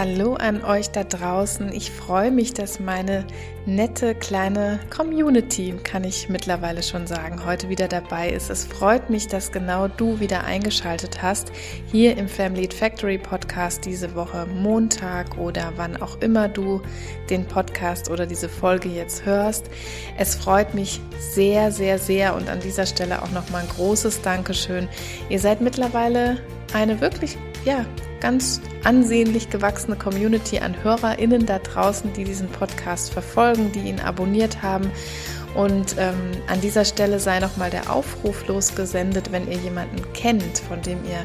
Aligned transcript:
Hallo 0.00 0.32
an 0.32 0.64
euch 0.64 0.88
da 0.88 1.04
draußen. 1.04 1.74
Ich 1.74 1.90
freue 1.90 2.30
mich, 2.30 2.54
dass 2.54 2.80
meine 2.80 3.26
nette 3.66 4.14
kleine 4.14 4.80
Community, 4.88 5.74
kann 5.84 6.04
ich 6.04 6.30
mittlerweile 6.30 6.82
schon 6.82 7.06
sagen, 7.06 7.44
heute 7.44 7.68
wieder 7.68 7.86
dabei 7.86 8.30
ist. 8.30 8.48
Es 8.48 8.64
freut 8.64 9.10
mich, 9.10 9.28
dass 9.28 9.52
genau 9.52 9.88
du 9.88 10.18
wieder 10.18 10.44
eingeschaltet 10.44 11.20
hast 11.20 11.52
hier 11.92 12.16
im 12.16 12.28
Family 12.28 12.66
Factory 12.74 13.18
Podcast 13.18 13.84
diese 13.84 14.14
Woche 14.14 14.46
Montag 14.46 15.36
oder 15.36 15.70
wann 15.76 16.00
auch 16.00 16.18
immer 16.22 16.48
du 16.48 16.80
den 17.28 17.44
Podcast 17.44 18.08
oder 18.08 18.24
diese 18.24 18.48
Folge 18.48 18.88
jetzt 18.88 19.26
hörst. 19.26 19.66
Es 20.16 20.34
freut 20.34 20.72
mich 20.72 20.98
sehr, 21.18 21.70
sehr, 21.72 21.98
sehr 21.98 22.34
und 22.34 22.48
an 22.48 22.60
dieser 22.60 22.86
Stelle 22.86 23.20
auch 23.20 23.32
nochmal 23.32 23.64
ein 23.64 23.68
großes 23.68 24.22
Dankeschön. 24.22 24.88
Ihr 25.28 25.40
seid 25.40 25.60
mittlerweile 25.60 26.38
eine 26.72 27.02
wirklich, 27.02 27.36
ja, 27.66 27.84
ganz 28.20 28.60
ansehnlich 28.84 29.50
gewachsene 29.50 29.96
Community 29.96 30.58
an 30.58 30.74
HörerInnen 30.82 31.46
da 31.46 31.58
draußen, 31.58 32.12
die 32.12 32.24
diesen 32.24 32.48
Podcast 32.48 33.12
verfolgen, 33.12 33.72
die 33.72 33.88
ihn 33.88 34.00
abonniert 34.00 34.62
haben. 34.62 34.90
Und 35.54 35.96
ähm, 35.98 36.14
an 36.46 36.60
dieser 36.60 36.84
Stelle 36.84 37.18
sei 37.18 37.40
nochmal 37.40 37.70
der 37.70 37.92
Aufruf 37.92 38.46
losgesendet, 38.46 39.32
wenn 39.32 39.50
ihr 39.50 39.58
jemanden 39.58 40.00
kennt, 40.12 40.58
von 40.58 40.80
dem 40.82 40.98
ihr 41.04 41.24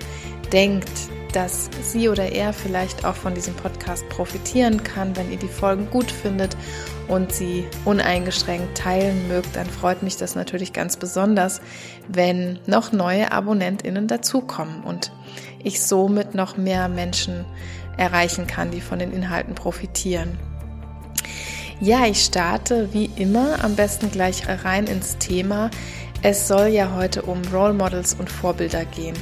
denkt, 0.51 0.89
dass 1.35 1.69
sie 1.83 2.07
oder 2.07 2.31
er 2.31 2.53
vielleicht 2.53 3.03
auch 3.03 3.15
von 3.15 3.35
diesem 3.35 3.55
Podcast 3.55 4.07
profitieren 4.07 4.83
kann, 4.83 5.17
wenn 5.17 5.31
ihr 5.31 5.37
die 5.37 5.49
Folgen 5.49 5.89
gut 5.91 6.09
findet 6.09 6.55
und 7.09 7.33
sie 7.33 7.65
uneingeschränkt 7.83 8.77
teilen 8.77 9.27
mögt, 9.27 9.55
dann 9.55 9.65
freut 9.65 10.01
mich 10.01 10.15
das 10.15 10.35
natürlich 10.35 10.71
ganz 10.71 10.95
besonders, 10.95 11.61
wenn 12.07 12.59
noch 12.67 12.93
neue 12.93 13.33
AbonnentInnen 13.33 14.07
dazukommen 14.07 14.81
und 14.83 15.11
ich 15.65 15.81
somit 15.81 16.35
noch 16.35 16.55
mehr 16.55 16.87
Menschen 16.87 17.43
erreichen 17.97 18.47
kann, 18.47 18.71
die 18.71 18.81
von 18.81 18.99
den 18.99 19.11
Inhalten 19.11 19.55
profitieren. 19.55 20.37
Ja, 21.81 22.05
ich 22.05 22.23
starte 22.23 22.93
wie 22.93 23.09
immer 23.17 23.63
am 23.63 23.75
besten 23.75 24.09
gleich 24.09 24.43
rein 24.63 24.87
ins 24.87 25.17
Thema. 25.17 25.69
Es 26.21 26.47
soll 26.47 26.67
ja 26.67 26.93
heute 26.95 27.23
um 27.23 27.41
Role 27.53 27.73
Models 27.73 28.13
und 28.13 28.29
Vorbilder 28.29 28.85
gehen. 28.85 29.15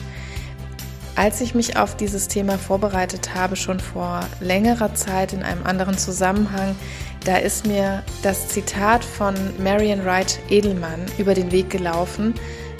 Als 1.15 1.41
ich 1.41 1.53
mich 1.53 1.77
auf 1.77 1.95
dieses 1.95 2.27
Thema 2.27 2.57
vorbereitet 2.57 3.35
habe, 3.35 3.55
schon 3.55 3.79
vor 3.79 4.21
längerer 4.39 4.95
Zeit 4.95 5.33
in 5.33 5.43
einem 5.43 5.63
anderen 5.63 5.97
Zusammenhang, 5.97 6.75
da 7.23 7.37
ist 7.37 7.65
mir 7.65 8.03
das 8.21 8.49
Zitat 8.49 9.05
von 9.05 9.35
Marian 9.63 10.03
Wright 10.05 10.39
Edelmann 10.49 11.05
über 11.17 11.33
den 11.33 11.51
Weg 11.51 11.69
gelaufen, 11.69 12.33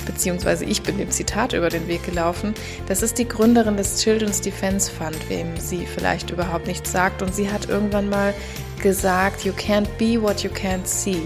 beziehungsweise 0.06 0.66
ich 0.66 0.82
bin 0.84 0.98
dem 0.98 1.12
Zitat 1.12 1.54
über 1.54 1.70
den 1.70 1.88
Weg 1.88 2.04
gelaufen. 2.04 2.54
Das 2.88 3.02
ist 3.02 3.18
die 3.18 3.28
Gründerin 3.28 3.78
des 3.78 4.02
Children's 4.02 4.42
Defense 4.42 4.92
Fund, 4.92 5.18
wem 5.30 5.58
sie 5.58 5.86
vielleicht 5.86 6.30
überhaupt 6.30 6.68
nichts 6.68 6.92
sagt. 6.92 7.22
Und 7.22 7.34
sie 7.34 7.52
hat 7.52 7.70
irgendwann 7.70 8.10
mal 8.10 8.34
gesagt, 8.82 9.46
You 9.46 9.54
can't 9.54 9.88
be 9.98 10.22
what 10.22 10.44
you 10.44 10.50
can't 10.50 10.86
see. 10.86 11.22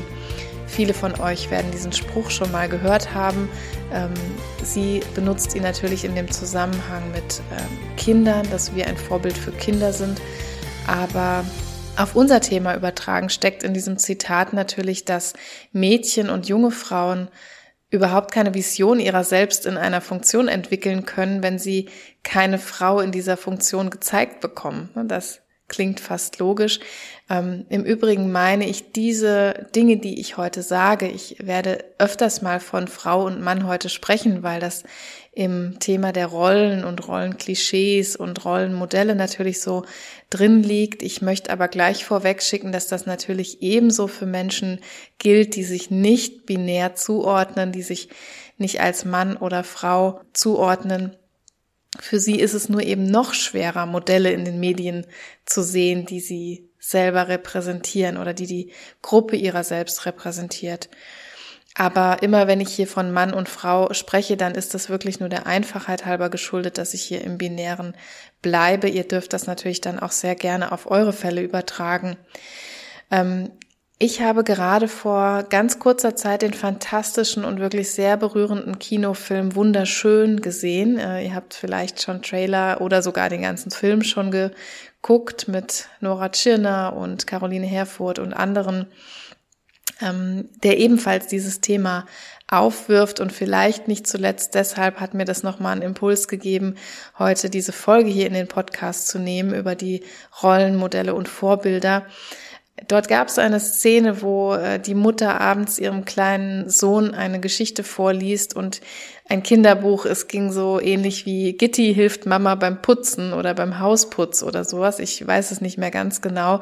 Viele 0.67 0.93
von 0.93 1.19
euch 1.19 1.49
werden 1.49 1.71
diesen 1.71 1.93
Spruch 1.93 2.29
schon 2.29 2.51
mal 2.51 2.67
gehört 2.67 3.13
haben. 3.13 3.49
Ähm, 3.93 4.13
sie 4.63 5.01
benutzt 5.15 5.55
ihn 5.55 5.63
natürlich 5.63 6.03
in 6.03 6.13
dem 6.13 6.29
Zusammenhang 6.29 7.09
mit 7.11 7.41
ähm, 7.51 7.95
Kindern, 7.95 8.47
dass 8.51 8.75
wir 8.75 8.85
ein 8.85 8.97
Vorbild 8.97 9.37
für 9.37 9.51
Kinder 9.51 9.93
sind. 9.93 10.21
Aber 10.85 11.45
auf 11.97 12.15
unser 12.15 12.41
Thema 12.41 12.75
übertragen 12.75 13.29
steckt 13.29 13.63
in 13.63 13.73
diesem 13.73 13.97
Zitat 13.97 14.53
natürlich, 14.53 15.05
dass 15.05 15.33
Mädchen 15.71 16.29
und 16.29 16.47
junge 16.47 16.71
Frauen 16.71 17.29
überhaupt 17.89 18.31
keine 18.31 18.53
Vision 18.53 18.99
ihrer 18.99 19.23
selbst 19.23 19.65
in 19.65 19.77
einer 19.77 20.01
Funktion 20.01 20.47
entwickeln 20.47 21.05
können, 21.05 21.41
wenn 21.41 21.57
sie 21.57 21.89
keine 22.23 22.59
Frau 22.59 22.99
in 22.99 23.11
dieser 23.11 23.37
Funktion 23.37 23.89
gezeigt 23.89 24.41
bekommen. 24.41 24.89
Das 25.07 25.41
klingt 25.67 25.99
fast 25.99 26.39
logisch. 26.39 26.79
Ähm, 27.29 27.65
Im 27.69 27.83
Übrigen 27.83 28.31
meine 28.31 28.67
ich 28.67 28.91
diese 28.91 29.67
Dinge, 29.75 29.97
die 29.97 30.19
ich 30.19 30.37
heute 30.37 30.61
sage. 30.61 31.07
Ich 31.07 31.37
werde 31.39 31.83
öfters 31.97 32.41
mal 32.41 32.59
von 32.59 32.87
Frau 32.87 33.25
und 33.25 33.41
Mann 33.41 33.67
heute 33.67 33.89
sprechen, 33.89 34.43
weil 34.43 34.59
das 34.59 34.83
im 35.37 35.77
Thema 35.79 36.13
der 36.13 36.25
Rollen 36.25 36.83
und 36.83 37.07
Rollenklischees 37.07 38.15
und 38.15 38.43
Rollenmodelle 38.43 39.13
natürlich 39.13 39.61
so 39.61 39.85
drin 40.31 40.63
liegt. 40.63 41.03
Ich 41.03 41.21
möchte 41.21 41.51
aber 41.51 41.67
gleich 41.67 42.05
vorweg 42.05 42.41
schicken, 42.41 42.71
dass 42.71 42.87
das 42.87 43.05
natürlich 43.05 43.61
ebenso 43.61 44.07
für 44.07 44.25
Menschen 44.25 44.79
gilt, 45.19 45.55
die 45.55 45.63
sich 45.63 45.91
nicht 45.91 46.47
binär 46.47 46.95
zuordnen, 46.95 47.71
die 47.71 47.83
sich 47.83 48.09
nicht 48.57 48.81
als 48.81 49.05
Mann 49.05 49.37
oder 49.37 49.63
Frau 49.63 50.21
zuordnen. 50.33 51.15
Für 51.99 52.19
sie 52.19 52.39
ist 52.39 52.55
es 52.55 52.67
nur 52.67 52.81
eben 52.81 53.05
noch 53.05 53.35
schwerer, 53.35 53.85
Modelle 53.85 54.31
in 54.31 54.43
den 54.43 54.59
Medien 54.59 55.05
zu 55.45 55.61
sehen, 55.61 56.07
die 56.07 56.19
sie 56.19 56.67
selber 56.79 57.27
repräsentieren 57.27 58.17
oder 58.17 58.33
die 58.33 58.47
die 58.47 58.71
Gruppe 59.03 59.35
ihrer 59.35 59.63
selbst 59.63 60.07
repräsentiert. 60.07 60.89
Aber 61.79 62.23
immer 62.23 62.47
wenn 62.47 62.59
ich 62.59 62.69
hier 62.73 62.87
von 62.87 63.11
Mann 63.11 63.35
und 63.35 63.47
Frau 63.47 63.93
spreche, 63.93 64.35
dann 64.35 64.55
ist 64.55 64.73
das 64.73 64.89
wirklich 64.89 65.19
nur 65.19 65.29
der 65.29 65.45
Einfachheit 65.45 66.07
halber 66.07 66.31
geschuldet, 66.31 66.79
dass 66.79 66.95
ich 66.95 67.03
hier 67.03 67.23
im 67.23 67.37
Binären 67.37 67.93
bleibe. 68.41 68.89
Ihr 68.89 69.07
dürft 69.07 69.31
das 69.31 69.45
natürlich 69.45 69.79
dann 69.79 69.99
auch 69.99 70.11
sehr 70.11 70.33
gerne 70.33 70.71
auf 70.71 70.89
eure 70.89 71.13
Fälle 71.13 71.43
übertragen. 71.43 72.17
Ähm, 73.11 73.51
ich 73.99 74.21
habe 74.21 74.43
gerade 74.43 74.87
vor 74.87 75.43
ganz 75.43 75.77
kurzer 75.77 76.15
Zeit 76.15 76.41
den 76.41 76.55
fantastischen 76.55 77.45
und 77.45 77.59
wirklich 77.59 77.91
sehr 77.91 78.17
berührenden 78.17 78.79
Kinofilm 78.79 79.53
Wunderschön 79.53 80.41
gesehen. 80.41 80.97
Äh, 80.97 81.25
ihr 81.25 81.35
habt 81.35 81.53
vielleicht 81.53 82.01
schon 82.01 82.23
Trailer 82.23 82.81
oder 82.81 83.03
sogar 83.03 83.29
den 83.29 83.43
ganzen 83.43 83.69
Film 83.69 84.01
schon 84.01 84.31
geguckt 84.31 85.47
mit 85.47 85.89
Nora 86.01 86.29
Tschirner 86.29 86.95
und 86.97 87.27
Caroline 87.27 87.67
Herfurth 87.67 88.17
und 88.17 88.33
anderen 88.33 88.87
ähm, 90.01 90.49
der 90.63 90.77
ebenfalls 90.77 91.27
dieses 91.27 91.61
Thema 91.61 92.05
aufwirft 92.49 93.19
und 93.19 93.33
vielleicht 93.33 93.87
nicht 93.87 94.07
zuletzt 94.07 94.55
deshalb 94.55 94.99
hat 94.99 95.13
mir 95.13 95.25
das 95.25 95.43
nochmal 95.43 95.73
einen 95.73 95.81
Impuls 95.81 96.27
gegeben, 96.27 96.75
heute 97.19 97.49
diese 97.49 97.73
Folge 97.73 98.09
hier 98.09 98.27
in 98.27 98.33
den 98.33 98.47
Podcast 98.47 99.07
zu 99.09 99.19
nehmen 99.19 99.53
über 99.53 99.75
die 99.75 100.03
Rollenmodelle 100.41 101.13
und 101.13 101.27
Vorbilder. 101.27 102.05
Dort 102.87 103.07
gab 103.07 103.27
es 103.27 103.39
eine 103.39 103.59
Szene, 103.59 104.21
wo 104.21 104.53
äh, 104.53 104.79
die 104.79 104.93
Mutter 104.93 105.41
abends 105.41 105.79
ihrem 105.79 106.05
kleinen 106.05 106.69
Sohn 106.69 107.15
eine 107.15 107.39
Geschichte 107.39 107.83
vorliest 107.83 108.55
und 108.55 108.81
ein 109.27 109.41
Kinderbuch. 109.41 110.05
Es 110.05 110.27
ging 110.27 110.51
so 110.51 110.79
ähnlich 110.79 111.25
wie 111.25 111.53
Gitti 111.53 111.93
hilft 111.93 112.27
Mama 112.27 112.53
beim 112.53 112.81
Putzen 112.81 113.33
oder 113.33 113.55
beim 113.55 113.79
Hausputz 113.79 114.43
oder 114.43 114.63
sowas. 114.63 114.99
Ich 114.99 115.25
weiß 115.25 115.49
es 115.51 115.59
nicht 115.59 115.79
mehr 115.79 115.89
ganz 115.91 116.21
genau. 116.21 116.61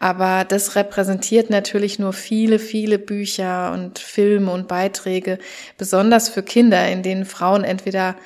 Aber 0.00 0.44
das 0.44 0.74
repräsentiert 0.74 1.48
natürlich 1.48 1.98
nur 2.00 2.12
viele, 2.12 2.58
viele 2.58 2.98
Bücher 2.98 3.72
und 3.72 4.00
Filme 4.00 4.50
und 4.50 4.66
Beiträge, 4.66 5.38
besonders 5.78 6.28
für 6.28 6.42
Kinder, 6.42 6.88
in 6.88 7.04
denen 7.04 7.24
Frauen 7.24 7.62
entweder 7.62 8.16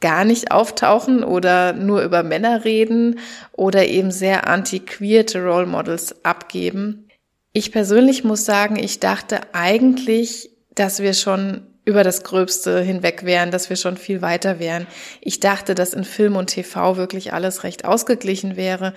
gar 0.00 0.24
nicht 0.24 0.50
auftauchen 0.50 1.24
oder 1.24 1.72
nur 1.72 2.02
über 2.02 2.22
Männer 2.22 2.64
reden 2.64 3.18
oder 3.52 3.86
eben 3.86 4.10
sehr 4.10 4.48
antiquierte 4.48 5.42
Role 5.42 5.66
Models 5.66 6.24
abgeben. 6.24 7.08
Ich 7.52 7.72
persönlich 7.72 8.24
muss 8.24 8.44
sagen, 8.44 8.76
ich 8.76 9.00
dachte 9.00 9.40
eigentlich, 9.52 10.50
dass 10.74 11.00
wir 11.00 11.14
schon 11.14 11.66
über 11.84 12.02
das 12.02 12.24
Gröbste 12.24 12.80
hinweg 12.80 13.24
wären, 13.24 13.50
dass 13.50 13.68
wir 13.68 13.76
schon 13.76 13.96
viel 13.96 14.22
weiter 14.22 14.58
wären. 14.58 14.86
Ich 15.20 15.40
dachte, 15.40 15.74
dass 15.74 15.94
in 15.94 16.04
Film 16.04 16.36
und 16.36 16.48
TV 16.48 16.96
wirklich 16.96 17.32
alles 17.32 17.62
recht 17.62 17.84
ausgeglichen 17.84 18.56
wäre, 18.56 18.94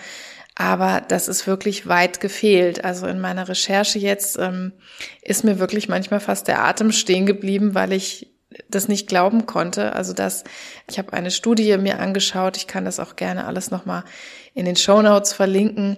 aber 0.56 1.02
das 1.08 1.28
ist 1.28 1.46
wirklich 1.46 1.88
weit 1.88 2.20
gefehlt. 2.20 2.84
Also 2.84 3.06
in 3.06 3.20
meiner 3.20 3.48
Recherche 3.48 4.00
jetzt 4.00 4.40
ähm, 4.40 4.74
ist 5.22 5.44
mir 5.44 5.60
wirklich 5.60 5.88
manchmal 5.88 6.20
fast 6.20 6.48
der 6.48 6.64
Atem 6.64 6.92
stehen 6.92 7.28
geblieben, 7.28 7.76
weil 7.76 7.94
ich 7.94 8.34
das 8.70 8.88
nicht 8.88 9.08
glauben 9.08 9.46
konnte. 9.46 9.94
Also 9.94 10.14
dass 10.14 10.44
ich 10.90 10.98
habe 10.98 11.14
eine 11.14 11.32
Studie 11.32 11.78
mir 11.78 12.00
angeschaut. 12.00 12.58
Ich 12.58 12.68
kann 12.68 12.86
das 12.86 13.00
auch 13.00 13.16
gerne 13.16 13.46
alles 13.46 13.72
nochmal 13.72 14.04
in 14.54 14.66
den 14.66 14.76
Show 14.76 15.02
Notes 15.02 15.34
verlinken 15.34 15.98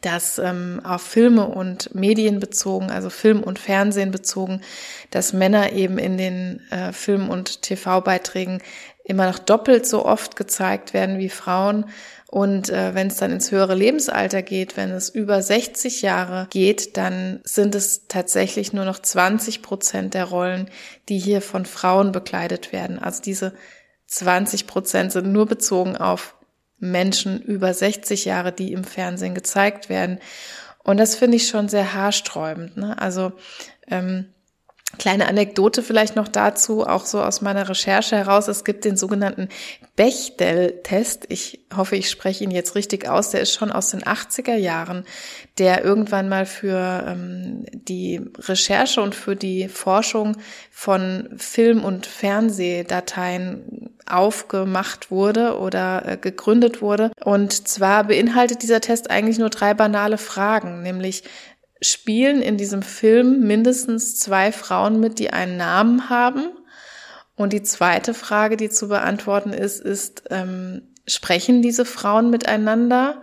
dass 0.00 0.38
ähm, 0.38 0.80
auf 0.82 1.02
Filme 1.02 1.46
und 1.46 1.94
Medien 1.94 2.40
bezogen, 2.40 2.90
also 2.90 3.10
Film 3.10 3.42
und 3.42 3.58
Fernsehen 3.58 4.10
bezogen, 4.10 4.62
dass 5.10 5.32
Männer 5.32 5.72
eben 5.72 5.98
in 5.98 6.16
den 6.16 6.60
äh, 6.70 6.92
Film- 6.92 7.28
und 7.28 7.62
TV-Beiträgen 7.62 8.62
immer 9.04 9.26
noch 9.26 9.38
doppelt 9.38 9.86
so 9.86 10.04
oft 10.06 10.36
gezeigt 10.36 10.94
werden 10.94 11.18
wie 11.18 11.28
Frauen. 11.28 11.84
Und 12.34 12.68
äh, 12.68 12.96
wenn 12.96 13.06
es 13.06 13.18
dann 13.18 13.30
ins 13.30 13.52
höhere 13.52 13.76
Lebensalter 13.76 14.42
geht, 14.42 14.76
wenn 14.76 14.90
es 14.90 15.08
über 15.08 15.40
60 15.40 16.02
Jahre 16.02 16.48
geht, 16.50 16.96
dann 16.96 17.38
sind 17.44 17.76
es 17.76 18.08
tatsächlich 18.08 18.72
nur 18.72 18.84
noch 18.84 18.98
20 18.98 19.62
Prozent 19.62 20.14
der 20.14 20.24
Rollen, 20.24 20.68
die 21.08 21.20
hier 21.20 21.40
von 21.40 21.64
Frauen 21.64 22.10
bekleidet 22.10 22.72
werden. 22.72 22.98
Also 22.98 23.22
diese 23.22 23.52
20 24.08 24.66
Prozent 24.66 25.12
sind 25.12 25.30
nur 25.30 25.46
bezogen 25.46 25.96
auf 25.96 26.34
Menschen 26.80 27.40
über 27.40 27.72
60 27.72 28.24
Jahre, 28.24 28.50
die 28.50 28.72
im 28.72 28.82
Fernsehen 28.82 29.36
gezeigt 29.36 29.88
werden. 29.88 30.18
Und 30.82 30.96
das 30.96 31.14
finde 31.14 31.36
ich 31.36 31.46
schon 31.46 31.68
sehr 31.68 31.94
haarsträubend. 31.94 32.76
Ne? 32.76 33.00
Also 33.00 33.30
ähm, 33.86 34.33
Kleine 34.98 35.28
Anekdote 35.28 35.82
vielleicht 35.82 36.16
noch 36.16 36.28
dazu, 36.28 36.86
auch 36.86 37.06
so 37.06 37.22
aus 37.22 37.40
meiner 37.40 37.68
Recherche 37.68 38.16
heraus. 38.16 38.48
Es 38.48 38.64
gibt 38.64 38.84
den 38.84 38.96
sogenannten 38.96 39.48
Bechdel-Test. 39.96 41.26
Ich 41.28 41.60
hoffe, 41.74 41.96
ich 41.96 42.10
spreche 42.10 42.44
ihn 42.44 42.50
jetzt 42.50 42.74
richtig 42.74 43.08
aus. 43.08 43.30
Der 43.30 43.40
ist 43.40 43.52
schon 43.52 43.72
aus 43.72 43.90
den 43.90 44.02
80er 44.02 44.56
Jahren, 44.56 45.04
der 45.58 45.84
irgendwann 45.84 46.28
mal 46.28 46.46
für 46.46 47.04
ähm, 47.06 47.64
die 47.72 48.20
Recherche 48.38 49.00
und 49.00 49.14
für 49.14 49.36
die 49.36 49.68
Forschung 49.68 50.36
von 50.70 51.30
Film- 51.36 51.84
und 51.84 52.06
Fernsehdateien 52.06 53.90
aufgemacht 54.06 55.10
wurde 55.10 55.58
oder 55.58 56.06
äh, 56.06 56.16
gegründet 56.16 56.82
wurde. 56.82 57.10
Und 57.24 57.68
zwar 57.68 58.04
beinhaltet 58.04 58.62
dieser 58.62 58.80
Test 58.80 59.10
eigentlich 59.10 59.38
nur 59.38 59.50
drei 59.50 59.74
banale 59.74 60.18
Fragen, 60.18 60.82
nämlich 60.82 61.24
spielen 61.84 62.42
in 62.42 62.56
diesem 62.56 62.82
Film 62.82 63.46
mindestens 63.46 64.18
zwei 64.18 64.52
Frauen 64.52 65.00
mit, 65.00 65.18
die 65.18 65.32
einen 65.32 65.56
Namen 65.56 66.08
haben. 66.08 66.48
Und 67.36 67.52
die 67.52 67.62
zweite 67.62 68.14
Frage, 68.14 68.56
die 68.56 68.70
zu 68.70 68.88
beantworten 68.88 69.52
ist, 69.52 69.80
ist, 69.80 70.24
ähm, 70.30 70.82
sprechen 71.06 71.62
diese 71.62 71.84
Frauen 71.84 72.30
miteinander? 72.30 73.22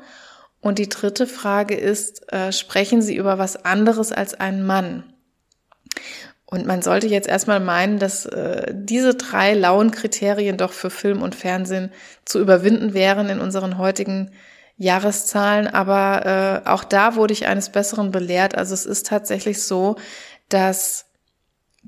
Und 0.59 0.77
die 0.77 0.89
dritte 0.89 1.25
Frage 1.25 1.75
ist, 1.75 2.31
äh, 2.31 2.51
sprechen 2.51 3.01
sie 3.01 3.15
über 3.15 3.39
was 3.39 3.65
anderes 3.65 4.11
als 4.11 4.33
einen 4.35 4.65
Mann? 4.65 5.11
Und 6.45 6.65
man 6.65 6.81
sollte 6.81 7.07
jetzt 7.07 7.29
erstmal 7.29 7.61
meinen, 7.61 7.97
dass 7.97 8.25
äh, 8.25 8.73
diese 8.75 9.15
drei 9.15 9.53
lauen 9.53 9.91
Kriterien 9.91 10.57
doch 10.57 10.73
für 10.73 10.89
Film 10.89 11.21
und 11.21 11.33
Fernsehen 11.33 11.91
zu 12.25 12.39
überwinden 12.39 12.93
wären 12.93 13.29
in 13.29 13.39
unseren 13.39 13.77
heutigen 13.77 14.31
Jahreszahlen, 14.81 15.67
aber 15.67 16.63
äh, 16.65 16.69
auch 16.69 16.83
da 16.83 17.15
wurde 17.15 17.33
ich 17.33 17.45
eines 17.45 17.69
Besseren 17.69 18.11
belehrt. 18.11 18.55
Also 18.55 18.73
es 18.73 18.87
ist 18.87 19.05
tatsächlich 19.05 19.61
so, 19.61 19.95
dass 20.49 21.05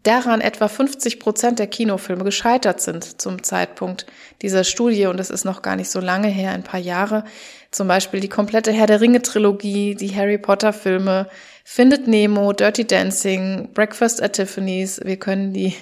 daran 0.04 0.42
etwa 0.42 0.68
50 0.68 1.20
Prozent 1.20 1.58
der 1.58 1.68
Kinofilme 1.68 2.24
gescheitert 2.24 2.82
sind 2.82 3.20
zum 3.20 3.42
Zeitpunkt 3.42 4.06
dieser 4.44 4.64
Studie 4.64 5.08
und 5.08 5.20
es 5.20 5.32
ist 5.32 5.44
noch 5.44 5.64
gar 5.64 5.76
nicht 5.76 5.90
so 5.90 6.00
lange 6.00 6.28
her, 6.28 6.52
ein 6.52 6.64
paar 6.64 6.80
Jahre. 6.80 7.24
Zum 7.72 7.88
Beispiel 7.88 8.20
die 8.20 8.30
komplette 8.30 8.72
Herr 8.72 8.86
der 8.86 9.02
Ringe 9.02 9.24
Trilogie, 9.24 9.96
die 9.96 10.16
Harry 10.16 10.38
Potter 10.38 10.72
Filme, 10.72 11.28
Findet 11.66 12.08
Nemo, 12.08 12.52
Dirty 12.52 12.86
Dancing, 12.86 13.70
Breakfast 13.74 14.22
at 14.22 14.34
Tiffany's. 14.34 15.00
Wir 15.04 15.18
können 15.18 15.54
die, 15.54 15.74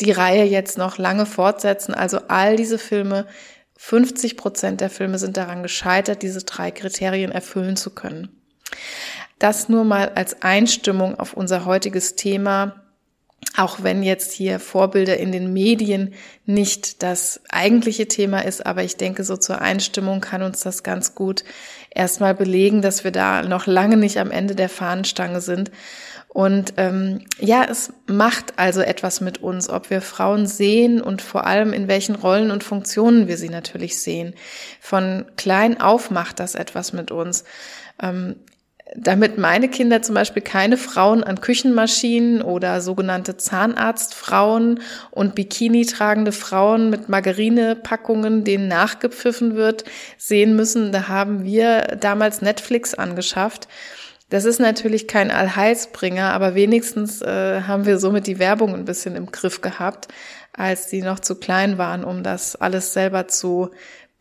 die 0.00 0.12
Reihe 0.12 0.44
jetzt 0.44 0.78
noch 0.78 0.96
lange 0.96 1.26
fortsetzen. 1.26 1.92
Also 1.92 2.20
all 2.28 2.54
diese 2.56 2.78
Filme 2.78 3.26
50 3.84 4.36
Prozent 4.36 4.80
der 4.80 4.90
Filme 4.90 5.18
sind 5.18 5.36
daran 5.36 5.64
gescheitert, 5.64 6.22
diese 6.22 6.44
drei 6.44 6.70
Kriterien 6.70 7.32
erfüllen 7.32 7.74
zu 7.74 7.90
können. 7.90 8.28
Das 9.40 9.68
nur 9.68 9.82
mal 9.82 10.10
als 10.10 10.40
Einstimmung 10.40 11.18
auf 11.18 11.34
unser 11.34 11.64
heutiges 11.64 12.14
Thema, 12.14 12.80
auch 13.56 13.82
wenn 13.82 14.04
jetzt 14.04 14.32
hier 14.32 14.60
Vorbilder 14.60 15.16
in 15.16 15.32
den 15.32 15.52
Medien 15.52 16.14
nicht 16.46 17.02
das 17.02 17.40
eigentliche 17.48 18.06
Thema 18.06 18.44
ist, 18.44 18.64
aber 18.64 18.84
ich 18.84 18.98
denke, 18.98 19.24
so 19.24 19.36
zur 19.36 19.60
Einstimmung 19.60 20.20
kann 20.20 20.42
uns 20.42 20.60
das 20.60 20.84
ganz 20.84 21.16
gut 21.16 21.42
erstmal 21.90 22.36
belegen, 22.36 22.82
dass 22.82 23.02
wir 23.02 23.10
da 23.10 23.42
noch 23.42 23.66
lange 23.66 23.96
nicht 23.96 24.18
am 24.18 24.30
Ende 24.30 24.54
der 24.54 24.68
Fahnenstange 24.68 25.40
sind 25.40 25.72
und 26.32 26.74
ähm, 26.78 27.20
ja, 27.40 27.66
es 27.68 27.92
macht 28.06 28.58
also 28.58 28.80
etwas 28.80 29.20
mit 29.20 29.42
uns, 29.42 29.68
ob 29.68 29.90
wir 29.90 30.00
Frauen 30.00 30.46
sehen 30.46 31.02
und 31.02 31.20
vor 31.20 31.46
allem 31.46 31.74
in 31.74 31.88
welchen 31.88 32.14
Rollen 32.14 32.50
und 32.50 32.64
Funktionen 32.64 33.28
wir 33.28 33.36
sie 33.36 33.50
natürlich 33.50 34.00
sehen. 34.00 34.32
Von 34.80 35.26
klein 35.36 35.78
auf 35.78 36.10
macht 36.10 36.40
das 36.40 36.54
etwas 36.54 36.94
mit 36.94 37.10
uns. 37.10 37.44
Ähm, 38.00 38.36
damit 38.96 39.36
meine 39.36 39.68
Kinder 39.68 40.00
zum 40.00 40.14
Beispiel 40.14 40.42
keine 40.42 40.78
Frauen 40.78 41.22
an 41.22 41.40
Küchenmaschinen 41.40 42.40
oder 42.40 42.80
sogenannte 42.80 43.36
Zahnarztfrauen 43.36 44.80
und 45.10 45.34
Bikini 45.34 45.84
tragende 45.84 46.32
Frauen 46.32 46.88
mit 46.88 47.10
Margarinepackungen, 47.10 48.44
denen 48.44 48.68
nachgepfiffen 48.68 49.54
wird, 49.54 49.84
sehen 50.16 50.56
müssen, 50.56 50.92
da 50.92 51.08
haben 51.08 51.44
wir 51.44 51.82
damals 52.00 52.40
Netflix 52.40 52.94
angeschafft 52.94 53.68
das 54.32 54.46
ist 54.46 54.60
natürlich 54.60 55.08
kein 55.08 55.30
Allheilsbringer, 55.30 56.32
aber 56.32 56.54
wenigstens 56.54 57.20
äh, 57.20 57.60
haben 57.66 57.84
wir 57.84 57.98
somit 57.98 58.26
die 58.26 58.38
Werbung 58.38 58.72
ein 58.72 58.86
bisschen 58.86 59.14
im 59.14 59.30
Griff 59.30 59.60
gehabt, 59.60 60.08
als 60.54 60.88
die 60.88 61.02
noch 61.02 61.20
zu 61.20 61.34
klein 61.34 61.76
waren, 61.76 62.02
um 62.02 62.22
das 62.22 62.56
alles 62.56 62.94
selber 62.94 63.28
zu 63.28 63.72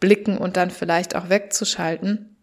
blicken 0.02 0.38
und 0.38 0.58
dann 0.58 0.70
vielleicht 0.70 1.16
auch 1.16 1.30
wegzuschalten. 1.30 2.36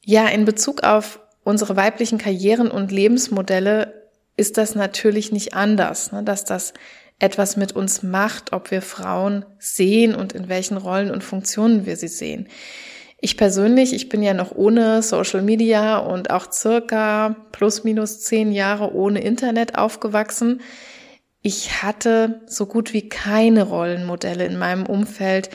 Ja, 0.00 0.28
in 0.28 0.46
Bezug 0.46 0.82
auf 0.82 1.20
unsere 1.42 1.76
weiblichen 1.76 2.16
Karrieren 2.16 2.70
und 2.70 2.90
Lebensmodelle 2.90 4.08
ist 4.38 4.56
das 4.56 4.74
natürlich 4.74 5.30
nicht 5.30 5.52
anders, 5.52 6.10
ne, 6.10 6.22
dass 6.22 6.46
das 6.46 6.72
etwas 7.18 7.58
mit 7.58 7.72
uns 7.72 8.02
macht, 8.02 8.54
ob 8.54 8.70
wir 8.70 8.80
Frauen 8.80 9.44
sehen 9.58 10.14
und 10.14 10.32
in 10.32 10.48
welchen 10.48 10.78
Rollen 10.78 11.10
und 11.10 11.22
Funktionen 11.22 11.84
wir 11.84 11.98
sie 11.98 12.08
sehen. 12.08 12.48
Ich 13.24 13.38
persönlich, 13.38 13.94
ich 13.94 14.10
bin 14.10 14.22
ja 14.22 14.34
noch 14.34 14.54
ohne 14.54 15.00
Social 15.00 15.40
Media 15.40 15.96
und 15.96 16.28
auch 16.28 16.52
circa 16.52 17.34
plus 17.52 17.82
minus 17.82 18.20
zehn 18.20 18.52
Jahre 18.52 18.94
ohne 18.94 19.22
Internet 19.22 19.78
aufgewachsen. 19.78 20.60
Ich 21.40 21.82
hatte 21.82 22.42
so 22.44 22.66
gut 22.66 22.92
wie 22.92 23.08
keine 23.08 23.62
Rollenmodelle 23.62 24.44
in 24.44 24.58
meinem 24.58 24.84
Umfeld, 24.84 25.48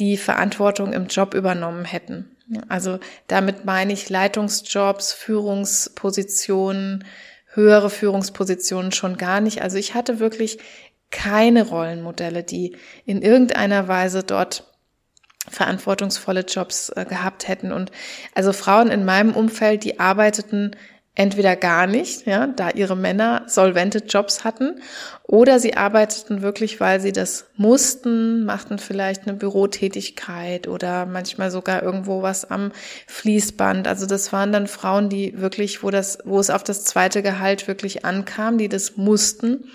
die 0.00 0.16
Verantwortung 0.16 0.92
im 0.92 1.06
Job 1.06 1.34
übernommen 1.34 1.84
hätten. 1.84 2.36
Also 2.66 2.98
damit 3.28 3.64
meine 3.64 3.92
ich 3.92 4.10
Leitungsjobs, 4.10 5.12
Führungspositionen, 5.12 7.04
höhere 7.54 7.90
Führungspositionen 7.90 8.90
schon 8.90 9.16
gar 9.16 9.40
nicht. 9.40 9.62
Also 9.62 9.78
ich 9.78 9.94
hatte 9.94 10.18
wirklich 10.18 10.58
keine 11.12 11.68
Rollenmodelle, 11.68 12.42
die 12.42 12.74
in 13.04 13.22
irgendeiner 13.22 13.86
Weise 13.86 14.24
dort 14.24 14.71
verantwortungsvolle 15.52 16.40
Jobs 16.40 16.90
äh, 16.90 17.04
gehabt 17.04 17.46
hätten. 17.46 17.72
Und 17.72 17.92
also 18.34 18.52
Frauen 18.52 18.90
in 18.90 19.04
meinem 19.04 19.32
Umfeld, 19.32 19.84
die 19.84 20.00
arbeiteten 20.00 20.76
entweder 21.14 21.56
gar 21.56 21.86
nicht, 21.86 22.26
ja, 22.26 22.46
da 22.46 22.70
ihre 22.70 22.96
Männer 22.96 23.42
solvente 23.46 23.98
Jobs 23.98 24.44
hatten, 24.44 24.80
oder 25.24 25.58
sie 25.60 25.76
arbeiteten 25.76 26.40
wirklich, 26.40 26.80
weil 26.80 27.00
sie 27.00 27.12
das 27.12 27.46
mussten, 27.56 28.44
machten 28.44 28.78
vielleicht 28.78 29.26
eine 29.26 29.34
Bürotätigkeit 29.34 30.68
oder 30.68 31.04
manchmal 31.04 31.50
sogar 31.50 31.82
irgendwo 31.82 32.22
was 32.22 32.50
am 32.50 32.72
Fließband. 33.06 33.86
Also 33.88 34.06
das 34.06 34.32
waren 34.32 34.52
dann 34.52 34.66
Frauen, 34.66 35.10
die 35.10 35.38
wirklich, 35.38 35.82
wo 35.82 35.90
das, 35.90 36.18
wo 36.24 36.40
es 36.40 36.48
auf 36.48 36.64
das 36.64 36.84
zweite 36.84 37.22
Gehalt 37.22 37.68
wirklich 37.68 38.06
ankam, 38.06 38.56
die 38.56 38.68
das 38.68 38.96
mussten. 38.96 39.70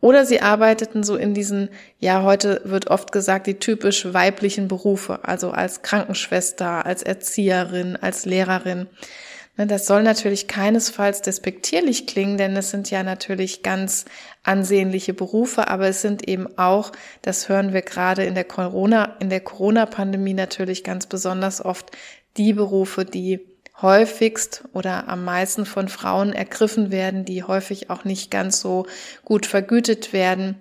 Oder 0.00 0.26
sie 0.26 0.40
arbeiteten 0.40 1.02
so 1.02 1.16
in 1.16 1.32
diesen, 1.32 1.70
ja, 1.98 2.22
heute 2.22 2.60
wird 2.64 2.88
oft 2.90 3.12
gesagt, 3.12 3.46
die 3.46 3.54
typisch 3.54 4.12
weiblichen 4.12 4.68
Berufe, 4.68 5.20
also 5.24 5.50
als 5.50 5.82
Krankenschwester, 5.82 6.84
als 6.84 7.02
Erzieherin, 7.02 7.96
als 7.96 8.26
Lehrerin. 8.26 8.88
Ne, 9.56 9.66
das 9.66 9.86
soll 9.86 10.02
natürlich 10.02 10.48
keinesfalls 10.48 11.22
despektierlich 11.22 12.06
klingen, 12.06 12.36
denn 12.36 12.54
es 12.56 12.70
sind 12.70 12.90
ja 12.90 13.02
natürlich 13.02 13.62
ganz 13.62 14.04
ansehnliche 14.42 15.14
Berufe, 15.14 15.68
aber 15.68 15.88
es 15.88 16.02
sind 16.02 16.28
eben 16.28 16.46
auch, 16.58 16.92
das 17.22 17.48
hören 17.48 17.72
wir 17.72 17.82
gerade 17.82 18.24
in 18.24 18.34
der 18.34 18.44
Corona, 18.44 19.16
in 19.18 19.30
der 19.30 19.40
Corona-Pandemie 19.40 20.34
natürlich 20.34 20.84
ganz 20.84 21.06
besonders 21.06 21.64
oft, 21.64 21.90
die 22.36 22.52
Berufe, 22.52 23.06
die 23.06 23.55
häufigst 23.82 24.64
oder 24.72 25.08
am 25.08 25.24
meisten 25.24 25.66
von 25.66 25.88
Frauen 25.88 26.32
ergriffen 26.32 26.90
werden, 26.90 27.24
die 27.24 27.42
häufig 27.42 27.90
auch 27.90 28.04
nicht 28.04 28.30
ganz 28.30 28.60
so 28.60 28.86
gut 29.24 29.46
vergütet 29.46 30.12
werden, 30.12 30.60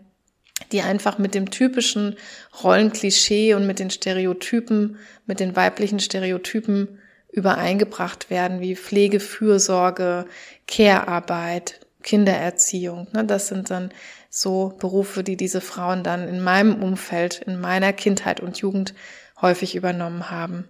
die 0.72 0.82
einfach 0.82 1.18
mit 1.18 1.36
dem 1.36 1.50
typischen 1.50 2.18
Rollenklischee 2.64 3.54
und 3.54 3.68
mit 3.68 3.80
den 3.80 3.90
Stereotypen, 3.90 4.98
mit 5.26 5.40
den 5.40 5.56
weiblichen 5.56 6.00
Stereotypen 6.00 7.00
übereingebracht 7.32 8.30
werden, 8.30 8.62
wie 8.62 8.76
Pflege, 8.76 9.20
Fürsorge, 9.20 10.26
Care-Arbeit, 10.68 11.82
Kindererziehung. 12.04 13.08
Ne, 13.14 13.26
das 13.26 13.48
sind 13.48 13.70
dann 13.70 13.92
so 14.30 14.74
Berufe, 14.80 15.24
die 15.24 15.38
diese 15.38 15.62
Frauen 15.62 16.04
dann 16.04 16.28
in 16.28 16.42
meinem 16.42 16.82
Umfeld, 16.82 17.42
in 17.46 17.60
meiner 17.60 17.94
Kindheit 17.94 18.40
und 18.40 18.58
Jugend 18.58 18.94
häufig 19.42 19.76
übernommen 19.76 20.30
haben. 20.30 20.70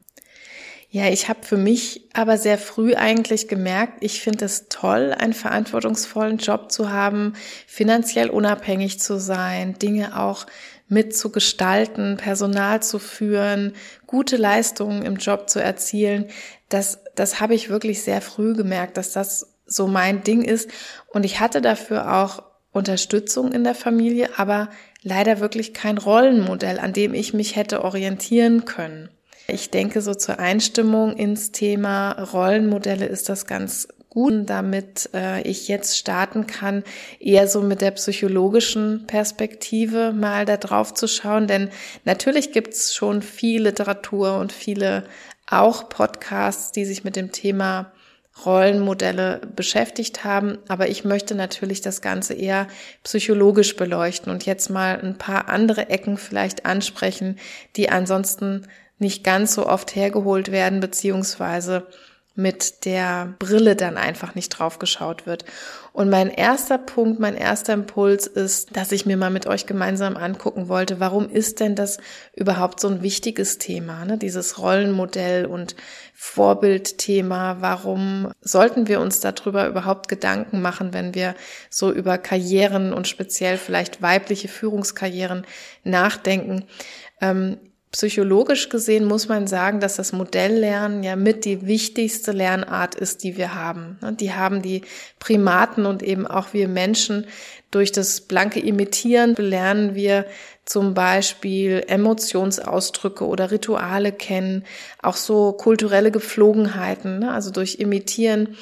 Ja, 0.96 1.10
ich 1.10 1.28
habe 1.28 1.40
für 1.44 1.58
mich 1.58 2.08
aber 2.14 2.38
sehr 2.38 2.58
früh 2.58 2.96
eigentlich 2.96 3.50
gemerkt, 3.50 3.98
ich 4.00 4.22
finde 4.22 4.46
es 4.46 4.70
toll, 4.70 5.12
einen 5.12 5.34
verantwortungsvollen 5.34 6.38
Job 6.38 6.72
zu 6.72 6.90
haben, 6.90 7.34
finanziell 7.68 8.30
unabhängig 8.30 9.02
zu 9.02 9.20
sein, 9.20 9.78
Dinge 9.78 10.18
auch 10.18 10.46
mitzugestalten, 10.88 12.16
Personal 12.16 12.82
zu 12.82 13.00
führen, 13.00 13.74
gute 14.08 14.38
Leistungen 14.38 15.04
im 15.04 15.18
Job 15.18 15.50
zu 15.50 15.62
erzielen, 15.62 16.30
das, 16.70 17.00
das 17.14 17.42
habe 17.42 17.56
ich 17.56 17.70
wirklich 17.70 18.02
sehr 18.02 18.22
früh 18.22 18.54
gemerkt, 18.54 18.96
dass 18.96 19.12
das 19.12 19.58
so 19.66 19.88
mein 19.88 20.24
Ding 20.24 20.44
ist. 20.44 20.72
Und 21.10 21.25
ich 21.25 21.42
hatte 21.42 21.60
dafür 21.60 22.24
auch 22.24 22.42
Unterstützung 22.72 23.52
in 23.52 23.66
der 23.66 23.75
Familie, 23.75 24.30
aber 24.38 24.70
leider 25.02 25.42
wirklich 25.42 25.74
kein 25.74 25.98
Rollenmodell, 25.98 26.80
an 26.80 26.94
dem 26.94 27.14
ich 27.14 27.34
mich 27.34 27.58
hätte 27.58 27.84
orientieren 27.84 28.64
können. 28.64 29.10
Ich 29.48 29.70
denke, 29.70 30.02
so 30.02 30.16
zur 30.16 30.40
Einstimmung 30.40 31.16
ins 31.16 31.52
Thema 31.52 32.12
Rollenmodelle 32.14 33.06
ist 33.06 33.30
das 33.30 33.46
ganz 33.46 33.88
gut, 34.10 34.50
damit 34.50 35.10
äh, 35.14 35.42
ich 35.42 35.68
jetzt 35.68 35.98
starten 35.98 36.48
kann, 36.48 36.84
eher 37.20 37.48
so 37.48 37.62
mit 37.62 37.82
der 37.82 37.92
psychologischen 37.92 39.06
Perspektive 39.06 40.14
mal 40.14 40.46
da 40.46 40.58
drauf 40.58 40.94
zu 40.94 41.08
schauen. 41.08 41.48
Denn 41.48 41.70
natürlich 42.06 42.54
gibt's 42.54 42.96
schon 42.96 43.22
viel 43.22 43.64
Literatur 43.64 44.38
und 44.38 44.52
viele 44.52 45.04
auch 45.48 45.90
Podcasts, 45.90 46.72
die 46.72 46.86
sich 46.86 47.04
mit 47.04 47.16
dem 47.16 47.32
Thema 47.32 47.92
Rollenmodelle 48.46 49.42
beschäftigt 49.56 50.24
haben. 50.24 50.58
Aber 50.68 50.90
ich 50.90 51.06
möchte 51.06 51.36
natürlich 51.36 51.82
das 51.82 52.02
Ganze 52.02 52.34
eher 52.34 52.68
psychologisch 53.04 53.75
beleuchten 53.75 54.32
und 54.32 54.46
jetzt 54.46 54.70
mal 54.70 55.00
ein 55.00 55.18
paar 55.18 55.50
andere 55.50 55.90
Ecken 55.90 56.18
vielleicht 56.18 56.66
ansprechen, 56.66 57.38
die 57.75 57.90
ansonsten 57.90 58.66
nicht 58.98 59.24
ganz 59.24 59.54
so 59.54 59.68
oft 59.68 59.96
hergeholt 59.96 60.52
werden, 60.52 60.80
beziehungsweise 60.80 61.88
mit 62.38 62.84
der 62.84 63.34
Brille 63.40 63.78
dann 63.78 63.96
einfach 63.96 64.36
nicht 64.36 64.50
drauf 64.50 64.78
geschaut 64.78 65.25
wird. 65.25 65.46
Und 65.94 66.10
mein 66.10 66.30
erster 66.30 66.78
Punkt, 66.78 67.22
mein 67.22 67.36
erster 67.36 67.72
Impuls 67.72 68.28
ist, 68.28 68.75
dass 68.75 68.92
ich 68.92 69.06
mir 69.06 69.16
mal 69.16 69.30
mit 69.30 69.48
euch 69.48 69.66
gemeinsam 69.66 70.18
angucken 70.18 70.68
wollte, 70.68 71.00
warum 71.00 71.30
ist 71.30 71.62
denn 71.62 71.75
das 71.75 71.98
überhaupt 72.34 72.82
so 72.82 72.90
ein 72.90 73.02
wichtiges 73.02 73.58
Thema, 73.58 74.04
ne? 74.04 74.18
dieses 74.18 74.60
Rollenmodell 74.60 75.46
und 75.46 75.78
Vorbildthema. 76.14 77.58
Warum 77.62 78.32
sollten 78.42 78.90
wir 78.90 79.00
uns 79.00 79.22
darüber 79.22 79.68
überhaupt 79.68 80.10
Gedanken 80.10 80.62
machen, 80.62 80.94
wenn 80.94 81.16
wir 81.16 81.36
so 81.70 81.90
über 81.90 82.18
Karrieren 82.18 82.92
und 82.92 83.08
speziell 83.08 83.58
vielleicht 83.58 84.02
weibliche 84.02 84.50
Führungskarrieren 84.50 85.48
nachdenken? 85.86 86.66
Ähm, 87.22 87.58
Psychologisch 87.96 88.68
gesehen 88.68 89.06
muss 89.06 89.30
man 89.30 89.48
sagen, 89.48 89.80
dass 89.80 89.96
das 89.96 90.12
Modelllernen 90.12 91.02
ja 91.02 91.16
mit 91.16 91.46
die 91.46 91.66
wichtigste 91.66 92.34
Lernart 92.34 92.94
ist, 92.94 93.24
die 93.24 93.38
wir 93.38 93.56
haben. 93.56 93.98
Die 94.20 94.34
haben 94.34 94.62
die 94.62 94.82
Primaten 95.18 95.86
und 95.86 96.04
eben 96.04 96.28
auch 96.28 96.52
wir 96.52 96.68
Menschen 96.68 97.25
durch 97.72 97.94
das 97.94 98.20
blanke 98.20 98.60
Imitieren 98.60 99.34
lernen 99.36 99.96
wir 99.96 100.25
zum 100.66 100.94
Beispiel 100.94 101.86
Emotionsausdrücke 101.88 103.25
oder 103.25 103.52
Rituale 103.52 104.12
kennen, 104.12 104.66
auch 105.02 105.16
so 105.16 105.54
kulturelle 105.54 106.12
Gepflogenheiten, 106.12 107.24
also 107.24 107.50
durch 107.50 107.80
Imitieren. 107.80 108.58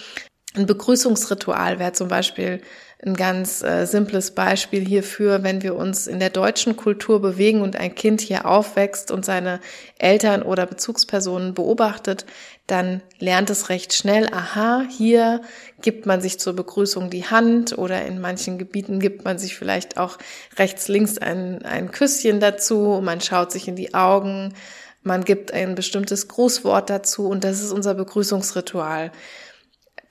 Ein 0.56 0.68
Begrüßungsritual 0.68 1.80
wäre 1.80 1.94
zum 1.94 2.10
Beispiel 2.10 2.62
ein 3.06 3.16
ganz 3.16 3.64
äh, 3.64 3.86
simples 3.86 4.32
Beispiel 4.32 4.86
hierfür, 4.86 5.44
wenn 5.44 5.62
wir 5.62 5.76
uns 5.76 6.08
in 6.08 6.20
der 6.20 6.30
deutschen 6.30 6.78
Kultur 6.78 7.22
bewegen 7.22 7.62
und 7.62 7.76
ein 7.76 7.96
Kind 7.96 8.22
hier 8.22 8.46
aufwächst 8.46 9.12
und 9.12 9.26
seine 9.26 9.60
Eltern 9.98 10.42
oder 10.42 10.66
Bezugspersonen 10.66 11.54
beobachtet, 11.54 12.26
dann 12.66 13.02
lernt 13.20 13.50
es 13.50 13.70
recht 13.70 13.94
schnell, 13.94 14.28
aha, 14.32 14.86
hier 14.90 15.42
gibt 15.82 16.06
man 16.06 16.22
sich 16.22 16.40
zur 16.40 16.54
Begrüßung 16.54 17.10
die 17.10 17.26
Hand 17.26 17.78
oder 17.78 18.06
in 18.06 18.22
manchen 18.22 18.58
Gebieten 18.58 19.00
gibt 19.00 19.26
man 19.26 19.38
sich 19.38 19.56
vielleicht 19.56 19.98
auch 19.98 20.18
rechts, 20.58 20.88
links 20.88 21.18
ein, 21.18 21.66
ein 21.66 21.92
Küsschen 21.92 22.40
dazu, 22.40 23.02
man 23.04 23.20
schaut 23.20 23.52
sich 23.52 23.68
in 23.68 23.76
die 23.76 23.94
Augen, 23.94 24.54
man 25.02 25.26
gibt 25.26 25.52
ein 25.52 25.76
bestimmtes 25.76 26.30
Grußwort 26.30 26.90
dazu 26.90 27.28
und 27.28 27.44
das 27.44 27.62
ist 27.62 27.74
unser 27.74 27.96
Begrüßungsritual. 27.96 29.12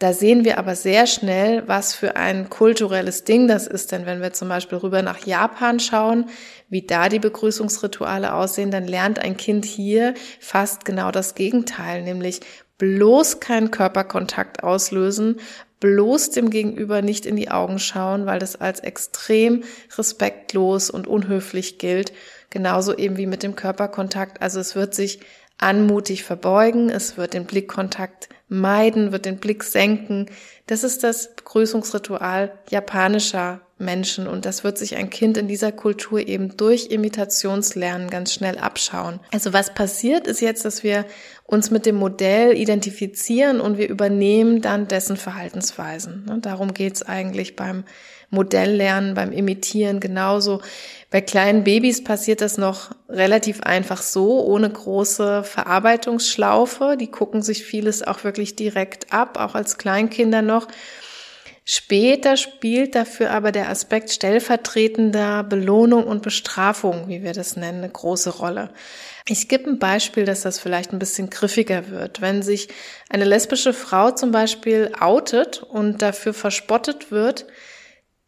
Da 0.03 0.13
sehen 0.13 0.45
wir 0.45 0.59
aber 0.59 0.75
sehr 0.75 1.07
schnell, 1.07 1.63
was 1.69 1.95
für 1.95 2.17
ein 2.17 2.51
kulturelles 2.51 3.23
Ding 3.23 3.47
das 3.47 3.69
ist. 3.69 3.93
Denn 3.93 4.05
wenn 4.05 4.21
wir 4.21 4.33
zum 4.33 4.49
Beispiel 4.49 4.79
rüber 4.79 5.01
nach 5.01 5.25
Japan 5.25 5.79
schauen, 5.79 6.29
wie 6.69 6.85
da 6.85 7.09
die 7.09 7.21
Begrüßungsrituale 7.21 8.35
aussehen, 8.35 8.73
dann 8.73 8.89
lernt 8.89 9.21
ein 9.21 9.37
Kind 9.37 9.65
hier 9.65 10.15
fast 10.41 10.85
genau 10.85 11.13
das 11.13 11.37
Gegenteil, 11.37 12.03
nämlich 12.03 12.41
bloß 12.79 13.39
keinen 13.39 13.71
Körperkontakt 13.71 14.65
auslösen, 14.65 15.39
bloß 15.79 16.31
dem 16.31 16.51
Gegenüber 16.51 17.01
nicht 17.01 17.25
in 17.25 17.37
die 17.37 17.53
Augen 17.53 17.79
schauen, 17.79 18.27
weil 18.27 18.41
das 18.41 18.61
als 18.61 18.81
extrem 18.81 19.63
respektlos 19.97 20.91
und 20.91 21.07
unhöflich 21.07 21.79
gilt. 21.79 22.13
Genauso 22.51 22.93
eben 22.97 23.19
wie 23.19 23.27
mit 23.27 23.45
dem 23.45 23.55
Körperkontakt. 23.55 24.43
Also 24.43 24.59
es 24.59 24.75
wird 24.75 24.97
sich 24.97 25.21
anmutig 25.59 26.25
verbeugen, 26.25 26.91
es 26.91 27.17
wird 27.17 27.35
den 27.35 27.47
Blickkontakt 27.47 28.29
meiden, 28.53 29.13
wird 29.13 29.25
den 29.25 29.39
Blick 29.39 29.65
senken. 29.65 30.27
Das 30.67 30.85
ist 30.85 31.03
das 31.03 31.35
Begrüßungsritual 31.35 32.53
japanischer 32.71 33.61
Menschen 33.79 34.29
und 34.29 34.47
das 34.47 34.63
wird 34.63 34.79
sich 34.79 34.97
ein 34.97 35.11
Kind 35.11 35.37
in 35.37 35.49
dieser 35.49 35.73
Kultur 35.73 36.21
eben 36.21 36.57
durch 36.57 36.91
Imitationslernen 36.91 38.09
ganz 38.11 38.33
schnell 38.33 38.59
abschauen. 38.59 39.21
Also 39.33 39.53
was 39.53 39.75
passiert 39.75 40.27
ist 40.27 40.41
jetzt, 40.41 40.65
dass 40.65 40.85
wir 40.85 41.05
uns 41.45 41.71
mit 41.71 41.85
dem 41.85 41.97
Modell 41.97 42.57
identifizieren 42.57 43.61
und 43.61 43.77
wir 43.77 43.89
übernehmen 43.89 44.63
dann 44.63 44.89
dessen 44.89 45.17
Verhaltensweisen. 45.17 46.25
Ne, 46.27 46.39
darum 46.41 46.73
geht's 46.73 47.03
eigentlich 47.03 47.57
beim 47.57 47.85
Modelllernen, 48.31 49.15
beim 49.15 49.33
Imitieren 49.33 50.01
genauso. 50.01 50.63
Bei 51.13 51.21
kleinen 51.21 51.63
Babys 51.63 52.03
passiert 52.03 52.41
das 52.41 52.57
noch 52.57 52.93
relativ 53.07 53.61
einfach 53.61 54.01
so, 54.01 54.47
ohne 54.47 54.71
große 54.71 55.45
Verarbeitungsschlaufe. 55.45 56.97
Die 56.99 57.11
gucken 57.11 57.43
sich 57.43 57.65
vieles 57.65 58.03
auch 58.03 58.25
wirklich 58.25 58.57
direkt 58.57 59.13
ab, 59.13 59.39
auch 59.39 59.55
als 59.55 59.77
Kleinkinder 59.77 60.41
noch. 60.41 60.69
Später 61.67 62.39
spielt 62.39 62.95
dafür 62.95 63.31
aber 63.31 63.53
der 63.53 63.69
Aspekt 63.69 64.11
stellvertretender 64.11 65.45
Belohnung 65.45 66.05
und 66.05 66.23
Bestrafung, 66.23 67.09
wie 67.09 67.23
wir 67.23 67.35
das 67.35 67.57
nennen, 67.57 67.85
eine 67.85 67.93
große 67.93 68.31
Rolle. 68.31 68.71
Ich 69.29 69.49
gebe 69.49 69.69
ein 69.69 69.79
Beispiel, 69.79 70.25
dass 70.25 70.41
das 70.41 70.59
vielleicht 70.59 70.95
ein 70.95 70.99
bisschen 70.99 71.29
griffiger 71.29 71.91
wird. 71.91 72.23
Wenn 72.23 72.43
sich 72.43 72.69
eine 73.11 73.27
lesbische 73.27 73.75
Frau 73.75 74.13
zum 74.13 74.33
Beispiel 74.33 74.93
outet 74.99 75.63
und 75.63 76.01
dafür 76.01 76.33
verspottet 76.33 77.11
wird, 77.11 77.45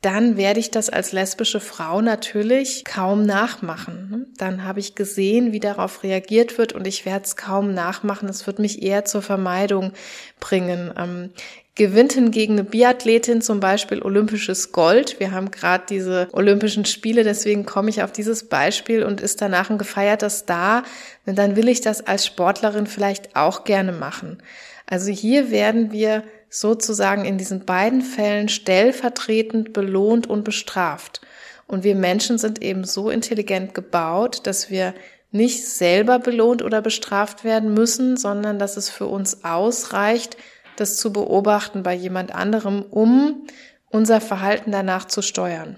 dann 0.05 0.37
werde 0.37 0.61
ich 0.61 0.71
das 0.71 0.91
als 0.91 1.13
lesbische 1.13 1.61
Frau 1.61 2.03
natürlich 2.03 2.85
kaum 2.85 3.25
nachmachen. 3.25 4.27
Dann 4.37 4.65
habe 4.65 4.79
ich 4.81 4.95
gesehen, 4.95 5.53
wie 5.53 5.61
darauf 5.61 6.03
reagiert 6.03 6.59
wird 6.59 6.75
und 6.75 6.87
ich 6.87 7.07
werde 7.07 7.25
es 7.25 7.37
kaum 7.37 7.73
nachmachen. 7.73 8.29
Es 8.29 8.47
wird 8.47 8.59
mich 8.59 8.83
eher 8.83 9.07
zur 9.07 9.23
Vermeidung 9.23 9.93
bringen. 10.41 10.93
Ähm, 10.99 11.31
gewinnt 11.75 12.13
hingegen 12.13 12.53
eine 12.53 12.65
Biathletin 12.65 13.41
zum 13.41 13.61
Beispiel 13.61 14.03
olympisches 14.03 14.73
Gold. 14.73 15.19
Wir 15.21 15.33
haben 15.33 15.51
gerade 15.51 15.85
diese 15.89 16.29
Olympischen 16.33 16.85
Spiele, 16.85 17.25
deswegen 17.25 17.65
komme 17.65 17.89
ich 17.89 18.03
auf 18.03 18.13
dieses 18.13 18.49
Beispiel 18.49 19.05
und 19.05 19.23
ist 19.23 19.41
danach 19.41 19.71
ein 19.71 19.79
gefeierter 19.79 20.31
Star, 20.31 20.85
denn 21.27 21.35
dann 21.35 21.57
will 21.57 21.69
ich 21.69 21.81
das 21.81 22.07
als 22.07 22.27
Sportlerin 22.27 22.87
vielleicht 22.87 23.37
auch 23.37 23.65
gerne 23.65 23.93
machen. 23.93 24.43
Also 24.87 25.11
hier 25.11 25.51
werden 25.51 25.93
wir 25.93 26.23
sozusagen 26.55 27.25
in 27.25 27.37
diesen 27.37 27.65
beiden 27.65 28.01
Fällen 28.01 28.49
stellvertretend 28.49 29.73
belohnt 29.73 30.29
und 30.29 30.45
bestraft. 30.45 31.21
Und 31.67 31.83
wir 31.83 31.97
Menschen 31.97 32.39
sind 32.39 32.63
eben 32.63 32.85
so 32.85 33.11
intelligent 33.11 33.75
gebaut, 33.75 34.47
dass 34.47 34.71
wir 34.71 34.95
nicht 35.33 35.67
selber 35.67 36.21
belohnt 36.21 36.63
oder 36.63 36.81
bestraft 36.81 37.43
werden 37.43 37.75
müssen, 37.75 38.17
sondern 38.17 38.61
dass 38.61 38.77
es 38.77 38.89
für 38.89 39.07
uns 39.07 39.43
ausreicht, 39.43 40.37
das 40.77 40.97
zu 40.97 41.13
beobachten 41.13 41.83
bei 41.83 41.93
jemand 41.93 42.33
anderem, 42.33 42.83
um 42.83 43.49
unser 43.91 44.21
Verhalten 44.21 44.71
danach 44.71 45.07
zu 45.07 45.23
steuern. 45.23 45.77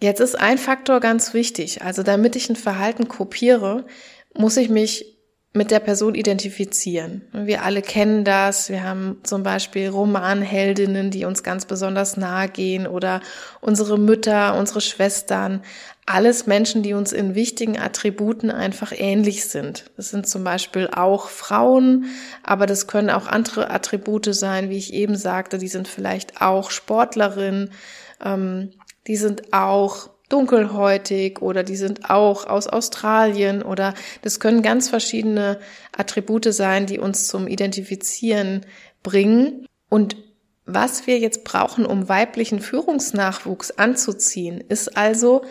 Jetzt 0.00 0.20
ist 0.20 0.38
ein 0.38 0.58
Faktor 0.58 1.00
ganz 1.00 1.34
wichtig. 1.34 1.82
Also 1.82 2.04
damit 2.04 2.36
ich 2.36 2.48
ein 2.48 2.56
Verhalten 2.56 3.08
kopiere, 3.08 3.84
muss 4.32 4.56
ich 4.56 4.68
mich 4.68 5.17
mit 5.58 5.70
der 5.70 5.80
Person 5.80 6.14
identifizieren. 6.14 7.22
Wir 7.32 7.64
alle 7.64 7.82
kennen 7.82 8.24
das. 8.24 8.70
Wir 8.70 8.84
haben 8.84 9.18
zum 9.24 9.42
Beispiel 9.42 9.88
Romanheldinnen, 9.88 11.10
die 11.10 11.24
uns 11.24 11.42
ganz 11.42 11.66
besonders 11.66 12.16
nahe 12.16 12.48
gehen 12.48 12.86
oder 12.86 13.20
unsere 13.60 13.98
Mütter, 13.98 14.56
unsere 14.56 14.80
Schwestern. 14.80 15.62
Alles 16.06 16.46
Menschen, 16.46 16.82
die 16.82 16.94
uns 16.94 17.12
in 17.12 17.34
wichtigen 17.34 17.78
Attributen 17.78 18.50
einfach 18.50 18.92
ähnlich 18.96 19.46
sind. 19.46 19.90
Das 19.96 20.10
sind 20.10 20.26
zum 20.26 20.44
Beispiel 20.44 20.88
auch 20.90 21.28
Frauen, 21.28 22.06
aber 22.42 22.66
das 22.66 22.86
können 22.86 23.10
auch 23.10 23.26
andere 23.26 23.68
Attribute 23.70 24.32
sein, 24.32 24.70
wie 24.70 24.78
ich 24.78 24.94
eben 24.94 25.16
sagte. 25.16 25.58
Die 25.58 25.68
sind 25.68 25.88
vielleicht 25.88 26.40
auch 26.40 26.70
Sportlerinnen. 26.70 27.72
Ähm, 28.24 28.70
die 29.08 29.16
sind 29.16 29.52
auch 29.52 30.08
dunkelhäutig 30.28 31.40
oder 31.40 31.62
die 31.62 31.76
sind 31.76 32.10
auch 32.10 32.46
aus 32.46 32.66
Australien 32.66 33.62
oder 33.62 33.94
das 34.22 34.40
können 34.40 34.62
ganz 34.62 34.88
verschiedene 34.88 35.58
Attribute 35.96 36.52
sein, 36.52 36.86
die 36.86 36.98
uns 36.98 37.26
zum 37.26 37.48
Identifizieren 37.48 38.66
bringen. 39.02 39.66
Und 39.88 40.16
was 40.66 41.06
wir 41.06 41.18
jetzt 41.18 41.44
brauchen, 41.44 41.86
um 41.86 42.08
weiblichen 42.08 42.60
Führungsnachwuchs 42.60 43.70
anzuziehen, 43.72 44.60
ist 44.60 44.96
also 44.96 45.42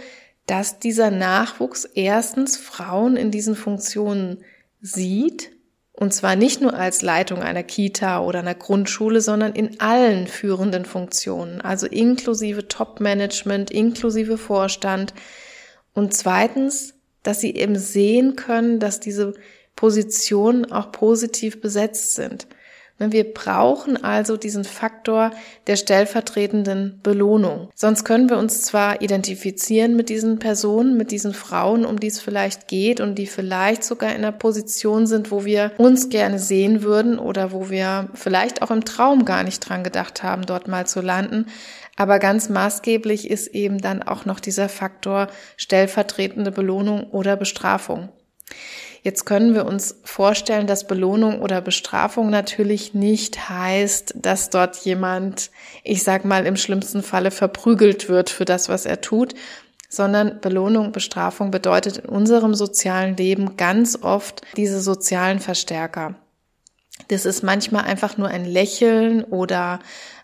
dass 0.48 0.79
dieser 0.79 1.12
Nachwuchs 1.12 1.84
erstens 1.84 2.55
Frauen 2.55 3.17
in 3.17 3.31
diesen 3.31 3.55
Funktionen 3.55 4.43
sieht, 4.79 5.51
und 6.00 6.13
zwar 6.13 6.36
nicht 6.36 6.62
nur 6.62 6.75
als 6.75 7.01
Leitung 7.01 7.42
einer 7.42 7.63
Kita 7.63 8.22
oder 8.22 8.39
einer 8.39 8.54
Grundschule, 8.54 9.20
sondern 9.20 9.54
in 9.54 9.80
allen 9.80 10.27
führenden 10.27 10.86
Funktionen, 10.86 11.60
also 11.60 11.88
inklusive 11.88 12.68
Top-Management, 12.68 13.72
inklusive 13.72 14.38
Vorstand. 14.38 15.16
Und 15.96 16.13
zweitens, 16.13 16.94
dass 17.24 17.42
sie 17.42 17.56
eben 17.56 17.75
sehen 17.75 18.36
können, 18.36 18.80
dass 18.80 19.00
diese 19.00 19.34
Positionen 19.75 20.72
auch 20.72 20.92
positiv 20.92 21.62
besetzt 21.62 22.13
sind. 22.13 22.48
Wir 23.00 23.32
brauchen 23.32 24.04
also 24.04 24.38
diesen 24.38 24.63
Faktor 24.63 25.32
der 25.68 25.75
stellvertretenden 25.75 27.00
Belohnung. 27.04 27.70
Sonst 27.75 28.06
können 28.06 28.27
wir 28.27 28.39
uns 28.39 28.63
zwar 28.63 29.01
identifizieren 29.01 29.96
mit 29.96 30.10
diesen 30.10 30.39
Personen, 30.39 30.98
mit 30.98 31.12
diesen 31.12 31.36
Frauen, 31.36 31.86
um 31.86 32.00
die 32.00 32.08
es 32.08 32.20
vielleicht 32.20 32.68
geht 32.68 33.00
und 33.00 33.16
die 33.16 33.27
vielleicht 33.27 33.84
sogar 33.84 34.10
in 34.10 34.18
einer 34.18 34.32
Position 34.32 35.06
sind, 35.06 35.30
wo 35.30 35.46
wir 35.46 35.74
uns 35.77 36.10
gerne 36.10 36.39
sehen 36.39 36.82
würden 36.82 37.20
oder 37.20 37.51
wo 37.51 37.70
wir 37.70 38.10
vielleicht 38.16 38.63
auch 38.63 38.72
im 38.72 38.84
Traum 38.84 39.25
gar 39.25 39.44
nicht 39.44 39.60
dran 39.60 39.84
gedacht 39.84 40.24
haben, 40.24 40.48
dort 40.48 40.68
mal 40.68 40.88
zu 40.88 41.01
landen. 41.01 41.46
Aber 41.98 42.18
ganz 42.18 42.50
maßgeblich 42.50 43.30
ist 43.30 43.48
eben 43.48 43.80
dann 43.80 44.01
auch 44.01 44.25
noch 44.25 44.39
dieser 44.39 44.70
Faktor 44.70 45.27
stellvertretende 45.56 46.51
Belohnung 46.51 47.04
oder 47.12 47.36
Bestrafung. 47.36 48.10
Jetzt 49.04 49.25
können 49.25 49.54
wir 49.54 49.66
uns 49.66 49.96
vorstellen, 50.04 50.68
dass 50.68 50.88
Belohnung 50.88 51.42
oder 51.42 51.62
Bestrafung 51.62 52.30
natürlich 52.30 52.94
nicht 52.94 53.50
heißt, 53.50 54.16
dass 54.18 54.50
dort 54.50 54.77
jemand, 54.77 55.51
ich 55.84 56.04
sag 56.04 56.25
mal, 56.25 56.46
im 56.46 56.58
schlimmsten 56.58 57.04
Falle 57.04 57.32
verprügelt 57.32 58.10
wird 58.10 58.30
für 58.30 58.46
das, 58.46 58.70
was 58.70 58.86
er 58.86 59.01
tut, 59.01 59.34
sondern 59.89 60.42
Belohnung, 60.42 60.92
Bestrafung 60.92 61.51
bedeutet 61.51 61.98
in 61.98 62.10
unserem 62.10 62.54
sozialen 62.54 63.16
Leben 63.16 63.56
ganz 63.56 63.98
oft 64.01 64.42
diese 64.58 64.82
sozialen 64.82 65.39
Verstärker. 65.39 66.16
Das 67.08 67.25
ist 67.25 67.44
manchmal 67.44 67.86
einfach 67.86 68.18
nur 68.18 68.27
ein 68.27 68.44
Lächeln 68.44 69.24
oder 69.24 69.80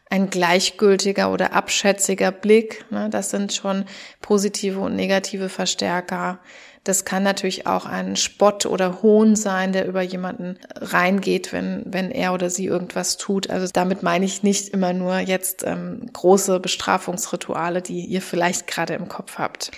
ein 0.10 0.30
gleichgültiger 0.30 1.32
oder 1.32 1.53
abschätziger 1.53 2.32
Blick. 2.32 2.86
Ne? 2.92 3.10
Das 3.10 3.30
sind 3.30 3.53
schon 3.53 3.86
positive 4.22 4.80
und 4.80 4.96
negative 4.96 5.50
Verstärker. 5.50 6.39
Das 6.84 7.06
kann 7.06 7.24
natürlich 7.24 7.66
auch 7.66 7.86
ein 7.86 8.18
Spott 8.18 8.66
oder 8.66 9.02
Hohn 9.02 9.38
sein, 9.38 9.72
der 9.72 9.88
über 9.88 10.02
jemanden 10.02 10.60
reingeht, 10.75 11.54
wenn, 11.54 11.84
wenn 11.86 12.12
er 12.12 12.34
oder 12.34 12.50
sie 12.50 12.66
irgendwas 12.66 13.16
tut. 13.16 13.50
Also 13.50 13.68
damit 13.72 14.04
meine 14.04 14.25
ich 14.25 14.44
nicht 14.44 14.70
immer 14.70 14.92
nur 14.92 15.20
jetzt 15.20 15.63
ähm, 15.66 16.02
große 16.12 16.60
Bestrafungsrituale, 16.60 17.82
die 17.82 18.06
ihr 18.06 18.22
vielleicht 18.22 18.68
gerade 18.68 18.96
im 18.96 19.08
Kopf 19.08 19.38
habt. 19.38 19.72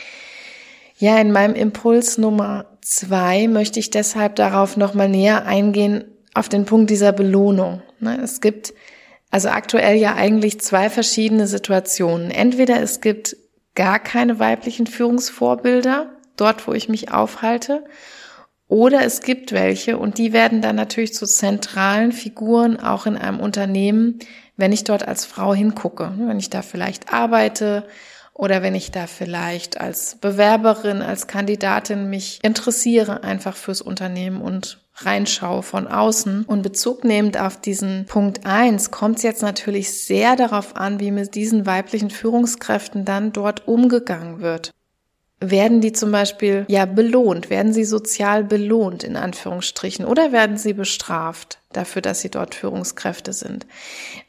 Ja, 0.97 1.19
in 1.19 1.31
meinem 1.31 1.55
Impuls 1.55 2.17
Nummer 2.17 2.65
zwei 2.81 3.47
möchte 3.47 3.79
ich 3.79 3.91
deshalb 3.91 4.35
darauf 4.37 4.77
nochmal 4.77 5.09
näher 5.09 5.45
eingehen, 5.45 6.05
auf 6.33 6.49
den 6.49 6.65
Punkt 6.65 6.89
dieser 6.89 7.11
Belohnung. 7.11 7.81
Ne, 7.99 8.19
es 8.23 8.41
gibt 8.41 8.73
also 9.29 9.49
aktuell 9.49 9.97
ja 9.97 10.15
eigentlich 10.15 10.61
zwei 10.61 10.89
verschiedene 10.89 11.47
Situationen. 11.47 12.31
Entweder 12.31 12.81
es 12.81 13.01
gibt 13.01 13.35
gar 13.75 13.99
keine 13.99 14.39
weiblichen 14.39 14.87
Führungsvorbilder, 14.87 16.14
dort, 16.37 16.67
wo 16.67 16.73
ich 16.73 16.89
mich 16.89 17.11
aufhalte. 17.11 17.83
Oder 18.67 19.03
es 19.03 19.21
gibt 19.21 19.51
welche 19.51 19.97
und 19.97 20.17
die 20.17 20.33
werden 20.33 20.61
dann 20.61 20.75
natürlich 20.75 21.13
zu 21.13 21.27
zentralen 21.27 22.11
Figuren 22.11 22.79
auch 22.79 23.05
in 23.05 23.15
einem 23.15 23.39
Unternehmen, 23.39 24.19
wenn 24.57 24.71
ich 24.71 24.83
dort 24.83 25.07
als 25.07 25.25
Frau 25.25 25.53
hingucke, 25.53 26.13
wenn 26.17 26.39
ich 26.39 26.49
da 26.49 26.61
vielleicht 26.61 27.13
arbeite 27.13 27.85
oder 28.33 28.63
wenn 28.63 28.73
ich 28.73 28.91
da 28.91 29.05
vielleicht 29.05 29.79
als 29.79 30.15
Bewerberin, 30.15 31.01
als 31.01 31.27
Kandidatin 31.27 32.09
mich 32.09 32.39
interessiere 32.41 33.23
einfach 33.23 33.55
fürs 33.55 33.81
Unternehmen 33.81 34.41
und 34.41 34.81
reinschaue 34.95 35.61
von 35.61 35.87
außen. 35.87 36.43
Und 36.45 36.63
Bezug 36.63 37.03
nehmend 37.03 37.39
auf 37.39 37.59
diesen 37.59 38.05
Punkt 38.07 38.45
eins 38.45 38.91
kommt 38.91 39.17
es 39.17 39.23
jetzt 39.23 39.41
natürlich 39.41 40.05
sehr 40.05 40.35
darauf 40.35 40.75
an, 40.75 40.99
wie 40.99 41.11
mit 41.11 41.35
diesen 41.35 41.65
weiblichen 41.65 42.09
Führungskräften 42.09 43.05
dann 43.05 43.31
dort 43.31 43.67
umgegangen 43.67 44.41
wird 44.41 44.71
werden 45.39 45.81
die 45.81 45.91
zum 45.91 46.11
Beispiel 46.11 46.65
ja 46.67 46.85
belohnt? 46.85 47.49
Werden 47.49 47.73
sie 47.73 47.85
sozial 47.85 48.43
belohnt 48.43 49.03
in 49.03 49.17
Anführungsstrichen 49.17 50.05
oder 50.05 50.31
werden 50.31 50.57
sie 50.57 50.73
bestraft 50.73 51.59
dafür, 51.73 52.01
dass 52.01 52.21
sie 52.21 52.29
dort 52.29 52.55
Führungskräfte 52.55 53.33
sind? 53.33 53.65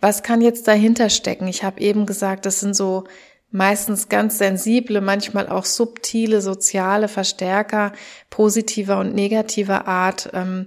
Was 0.01 0.23
kann 0.23 0.41
jetzt 0.41 0.67
dahinter 0.69 1.09
stecken? 1.11 1.47
Ich 1.47 1.63
habe 1.63 1.81
eben 1.81 2.07
gesagt, 2.07 2.47
das 2.47 2.61
sind 2.61 2.75
so 2.75 3.05
meistens 3.51 4.09
ganz 4.09 4.39
sensible, 4.39 5.01
manchmal 5.01 5.49
auch 5.49 5.65
subtile 5.65 6.41
soziale 6.41 7.09
Verstärker 7.09 7.93
positiver 8.29 8.99
und 8.99 9.15
negativer 9.15 9.87
Art. 9.87 10.31
Ähm, 10.35 10.67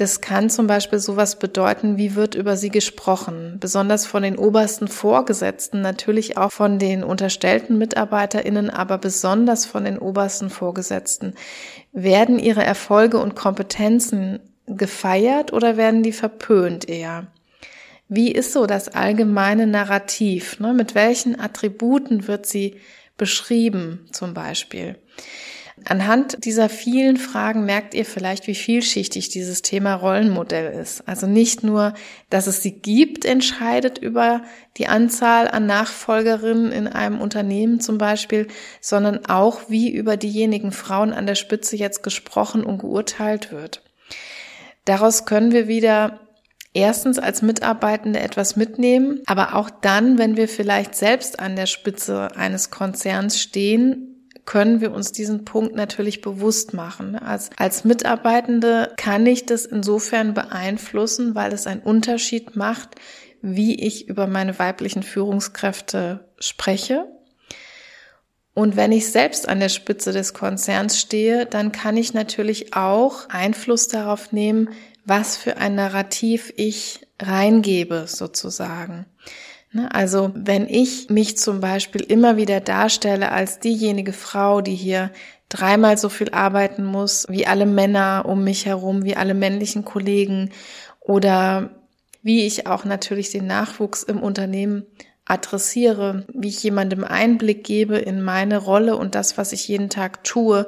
das 0.00 0.22
kann 0.22 0.48
zum 0.48 0.66
Beispiel 0.66 0.98
sowas 0.98 1.38
bedeuten, 1.38 1.98
wie 1.98 2.14
wird 2.14 2.34
über 2.34 2.56
sie 2.56 2.70
gesprochen, 2.70 3.58
besonders 3.60 4.06
von 4.06 4.22
den 4.22 4.38
obersten 4.38 4.88
Vorgesetzten, 4.88 5.82
natürlich 5.82 6.38
auch 6.38 6.52
von 6.52 6.78
den 6.78 7.04
unterstellten 7.04 7.76
Mitarbeiterinnen, 7.76 8.70
aber 8.70 8.96
besonders 8.96 9.66
von 9.66 9.84
den 9.84 9.98
obersten 9.98 10.48
Vorgesetzten. 10.48 11.34
Werden 11.92 12.38
ihre 12.38 12.64
Erfolge 12.64 13.18
und 13.18 13.36
Kompetenzen 13.36 14.40
gefeiert 14.66 15.52
oder 15.52 15.76
werden 15.76 16.02
die 16.02 16.12
verpönt 16.12 16.88
eher? 16.88 17.26
Wie 18.08 18.32
ist 18.32 18.54
so 18.54 18.66
das 18.66 18.88
allgemeine 18.88 19.66
Narrativ? 19.66 20.60
Ne? 20.60 20.72
Mit 20.72 20.94
welchen 20.94 21.38
Attributen 21.38 22.26
wird 22.26 22.46
sie 22.46 22.80
beschrieben 23.18 24.08
zum 24.12 24.32
Beispiel? 24.32 24.96
Anhand 25.84 26.44
dieser 26.44 26.68
vielen 26.68 27.16
Fragen 27.16 27.64
merkt 27.64 27.94
ihr 27.94 28.04
vielleicht, 28.04 28.46
wie 28.46 28.54
vielschichtig 28.54 29.28
dieses 29.28 29.62
Thema 29.62 29.94
Rollenmodell 29.94 30.72
ist. 30.72 31.06
Also 31.08 31.26
nicht 31.26 31.62
nur, 31.62 31.94
dass 32.28 32.46
es 32.46 32.62
sie 32.62 32.72
gibt, 32.72 33.24
entscheidet 33.24 33.98
über 33.98 34.42
die 34.76 34.88
Anzahl 34.88 35.48
an 35.48 35.66
Nachfolgerinnen 35.66 36.72
in 36.72 36.86
einem 36.86 37.20
Unternehmen 37.20 37.80
zum 37.80 37.98
Beispiel, 37.98 38.48
sondern 38.80 39.26
auch, 39.26 39.62
wie 39.68 39.90
über 39.90 40.16
diejenigen 40.16 40.72
Frauen 40.72 41.12
an 41.12 41.26
der 41.26 41.34
Spitze 41.34 41.76
jetzt 41.76 42.02
gesprochen 42.02 42.64
und 42.64 42.78
geurteilt 42.78 43.52
wird. 43.52 43.82
Daraus 44.84 45.24
können 45.24 45.52
wir 45.52 45.68
wieder 45.68 46.20
erstens 46.72 47.18
als 47.18 47.42
Mitarbeitende 47.42 48.20
etwas 48.20 48.56
mitnehmen, 48.56 49.20
aber 49.26 49.54
auch 49.54 49.70
dann, 49.70 50.18
wenn 50.18 50.36
wir 50.36 50.48
vielleicht 50.48 50.94
selbst 50.94 51.38
an 51.40 51.56
der 51.56 51.66
Spitze 51.66 52.36
eines 52.36 52.70
Konzerns 52.70 53.40
stehen, 53.40 54.09
können 54.50 54.80
wir 54.80 54.90
uns 54.90 55.12
diesen 55.12 55.44
Punkt 55.44 55.76
natürlich 55.76 56.22
bewusst 56.22 56.74
machen. 56.74 57.14
Als, 57.14 57.50
als 57.56 57.84
Mitarbeitende 57.84 58.92
kann 58.96 59.24
ich 59.24 59.46
das 59.46 59.64
insofern 59.64 60.34
beeinflussen, 60.34 61.36
weil 61.36 61.52
es 61.52 61.68
einen 61.68 61.82
Unterschied 61.82 62.56
macht, 62.56 62.96
wie 63.42 63.80
ich 63.80 64.08
über 64.08 64.26
meine 64.26 64.58
weiblichen 64.58 65.04
Führungskräfte 65.04 66.28
spreche. 66.40 67.06
Und 68.52 68.74
wenn 68.74 68.90
ich 68.90 69.12
selbst 69.12 69.48
an 69.48 69.60
der 69.60 69.68
Spitze 69.68 70.10
des 70.10 70.34
Konzerns 70.34 70.98
stehe, 70.98 71.46
dann 71.46 71.70
kann 71.70 71.96
ich 71.96 72.12
natürlich 72.12 72.74
auch 72.74 73.28
Einfluss 73.28 73.86
darauf 73.86 74.32
nehmen, 74.32 74.70
was 75.04 75.36
für 75.36 75.58
ein 75.58 75.76
Narrativ 75.76 76.52
ich 76.56 77.06
reingebe, 77.22 78.06
sozusagen. 78.08 79.06
Ne, 79.72 79.92
also 79.94 80.32
wenn 80.34 80.66
ich 80.68 81.10
mich 81.10 81.38
zum 81.38 81.60
Beispiel 81.60 82.00
immer 82.00 82.36
wieder 82.36 82.60
darstelle 82.60 83.30
als 83.30 83.60
diejenige 83.60 84.12
Frau, 84.12 84.62
die 84.62 84.74
hier 84.74 85.12
dreimal 85.48 85.96
so 85.96 86.08
viel 86.08 86.30
arbeiten 86.30 86.84
muss 86.84 87.26
wie 87.28 87.46
alle 87.46 87.66
Männer 87.66 88.24
um 88.26 88.42
mich 88.42 88.66
herum, 88.66 89.04
wie 89.04 89.16
alle 89.16 89.34
männlichen 89.34 89.84
Kollegen 89.84 90.50
oder 90.98 91.70
wie 92.22 92.46
ich 92.46 92.66
auch 92.66 92.84
natürlich 92.84 93.30
den 93.30 93.46
Nachwuchs 93.46 94.02
im 94.02 94.20
Unternehmen 94.20 94.86
adressiere, 95.24 96.26
wie 96.34 96.48
ich 96.48 96.62
jemandem 96.64 97.04
Einblick 97.04 97.62
gebe 97.62 97.96
in 97.98 98.20
meine 98.22 98.58
Rolle 98.58 98.96
und 98.96 99.14
das, 99.14 99.38
was 99.38 99.52
ich 99.52 99.68
jeden 99.68 99.88
Tag 99.88 100.24
tue, 100.24 100.66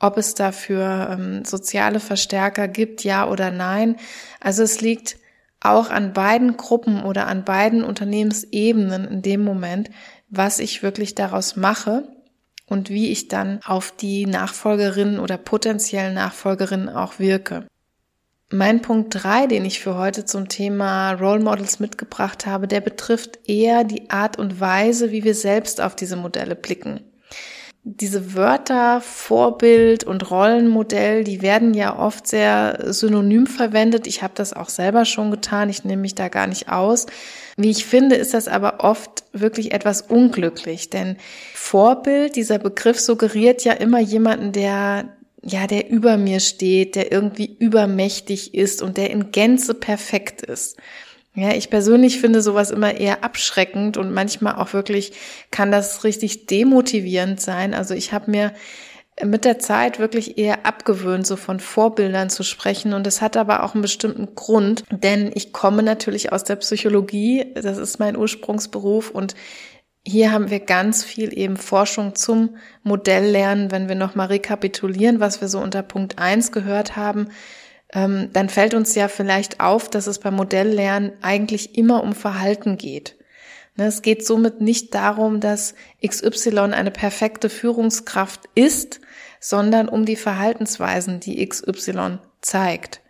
ob 0.00 0.18
es 0.18 0.34
dafür 0.34 1.10
ähm, 1.12 1.44
soziale 1.44 2.00
Verstärker 2.00 2.66
gibt, 2.66 3.04
ja 3.04 3.28
oder 3.28 3.52
nein. 3.52 3.96
Also 4.40 4.64
es 4.64 4.80
liegt 4.80 5.16
auch 5.64 5.90
an 5.90 6.12
beiden 6.12 6.56
Gruppen 6.56 7.02
oder 7.02 7.26
an 7.26 7.44
beiden 7.44 7.84
Unternehmensebenen 7.84 9.06
in 9.06 9.22
dem 9.22 9.44
Moment, 9.44 9.90
was 10.28 10.58
ich 10.58 10.82
wirklich 10.82 11.14
daraus 11.14 11.56
mache 11.56 12.08
und 12.66 12.90
wie 12.90 13.10
ich 13.10 13.28
dann 13.28 13.60
auf 13.64 13.92
die 13.92 14.26
Nachfolgerinnen 14.26 15.20
oder 15.20 15.36
potenziellen 15.36 16.14
Nachfolgerinnen 16.14 16.88
auch 16.88 17.18
wirke. 17.18 17.66
Mein 18.50 18.82
Punkt 18.82 19.22
drei, 19.22 19.46
den 19.46 19.64
ich 19.64 19.80
für 19.80 19.96
heute 19.96 20.26
zum 20.26 20.48
Thema 20.48 21.12
Role 21.12 21.42
Models 21.42 21.80
mitgebracht 21.80 22.44
habe, 22.44 22.68
der 22.68 22.82
betrifft 22.82 23.38
eher 23.48 23.84
die 23.84 24.10
Art 24.10 24.38
und 24.38 24.60
Weise, 24.60 25.10
wie 25.10 25.24
wir 25.24 25.34
selbst 25.34 25.80
auf 25.80 25.96
diese 25.96 26.16
Modelle 26.16 26.54
blicken. 26.54 27.11
Diese 27.84 28.34
Wörter 28.34 29.00
Vorbild 29.00 30.04
und 30.04 30.30
Rollenmodell, 30.30 31.24
die 31.24 31.42
werden 31.42 31.74
ja 31.74 31.98
oft 31.98 32.28
sehr 32.28 32.78
synonym 32.92 33.48
verwendet. 33.48 34.06
Ich 34.06 34.22
habe 34.22 34.34
das 34.36 34.52
auch 34.52 34.68
selber 34.68 35.04
schon 35.04 35.32
getan. 35.32 35.68
Ich 35.68 35.84
nehme 35.84 36.02
mich 36.02 36.14
da 36.14 36.28
gar 36.28 36.46
nicht 36.46 36.68
aus. 36.68 37.06
Wie 37.56 37.70
ich 37.70 37.84
finde, 37.84 38.14
ist 38.14 38.34
das 38.34 38.46
aber 38.46 38.84
oft 38.84 39.24
wirklich 39.32 39.72
etwas 39.72 40.02
unglücklich, 40.02 40.90
denn 40.90 41.16
Vorbild, 41.54 42.36
dieser 42.36 42.58
Begriff 42.58 43.00
suggeriert 43.00 43.64
ja 43.64 43.72
immer 43.72 44.00
jemanden, 44.00 44.52
der 44.52 45.16
ja, 45.44 45.66
der 45.66 45.90
über 45.90 46.18
mir 46.18 46.38
steht, 46.38 46.94
der 46.94 47.10
irgendwie 47.10 47.56
übermächtig 47.58 48.54
ist 48.54 48.80
und 48.80 48.96
der 48.96 49.10
in 49.10 49.32
Gänze 49.32 49.74
perfekt 49.74 50.42
ist. 50.42 50.76
Ja, 51.34 51.54
ich 51.54 51.70
persönlich 51.70 52.20
finde 52.20 52.42
sowas 52.42 52.70
immer 52.70 52.94
eher 52.94 53.24
abschreckend 53.24 53.96
und 53.96 54.12
manchmal 54.12 54.56
auch 54.56 54.74
wirklich 54.74 55.12
kann 55.50 55.72
das 55.72 56.04
richtig 56.04 56.46
demotivierend 56.46 57.40
sein. 57.40 57.72
Also 57.72 57.94
ich 57.94 58.12
habe 58.12 58.30
mir 58.30 58.52
mit 59.24 59.46
der 59.46 59.58
Zeit 59.58 59.98
wirklich 59.98 60.36
eher 60.36 60.66
abgewöhnt, 60.66 61.26
so 61.26 61.36
von 61.36 61.58
Vorbildern 61.58 62.28
zu 62.28 62.42
sprechen. 62.42 62.92
Und 62.92 63.06
es 63.06 63.22
hat 63.22 63.38
aber 63.38 63.62
auch 63.62 63.74
einen 63.74 63.82
bestimmten 63.82 64.34
Grund, 64.34 64.84
denn 64.90 65.30
ich 65.34 65.52
komme 65.52 65.82
natürlich 65.82 66.32
aus 66.32 66.44
der 66.44 66.56
Psychologie, 66.56 67.46
das 67.54 67.78
ist 67.78 67.98
mein 67.98 68.16
Ursprungsberuf 68.16 69.10
und 69.10 69.34
hier 70.04 70.32
haben 70.32 70.50
wir 70.50 70.58
ganz 70.58 71.04
viel 71.04 71.36
eben 71.38 71.56
Forschung 71.56 72.16
zum 72.16 72.56
Modelllernen, 72.82 73.70
wenn 73.70 73.88
wir 73.88 73.94
nochmal 73.94 74.26
rekapitulieren, 74.26 75.20
was 75.20 75.40
wir 75.40 75.48
so 75.48 75.60
unter 75.60 75.82
Punkt 75.82 76.18
eins 76.18 76.50
gehört 76.50 76.96
haben 76.96 77.28
ähm, 77.92 78.30
dann 78.32 78.48
fällt 78.48 78.74
uns 78.74 78.94
ja 78.94 79.08
vielleicht 79.08 79.60
auf, 79.60 79.88
dass 79.88 80.06
es 80.06 80.18
beim 80.18 80.34
Modelllernen 80.34 81.12
eigentlich 81.22 81.76
immer 81.76 82.02
um 82.02 82.14
Verhalten 82.14 82.78
geht. 82.78 83.16
Ne, 83.76 83.86
es 83.86 84.02
geht 84.02 84.26
somit 84.26 84.60
nicht 84.60 84.94
darum, 84.94 85.40
dass 85.40 85.74
XY 86.06 86.58
eine 86.72 86.90
perfekte 86.90 87.48
Führungskraft 87.48 88.42
ist, 88.54 89.00
sondern 89.40 89.88
um 89.88 90.04
die 90.04 90.16
Verhaltensweisen, 90.16 91.20
die 91.20 91.46
XY 91.46 92.18
zeigt. 92.40 93.00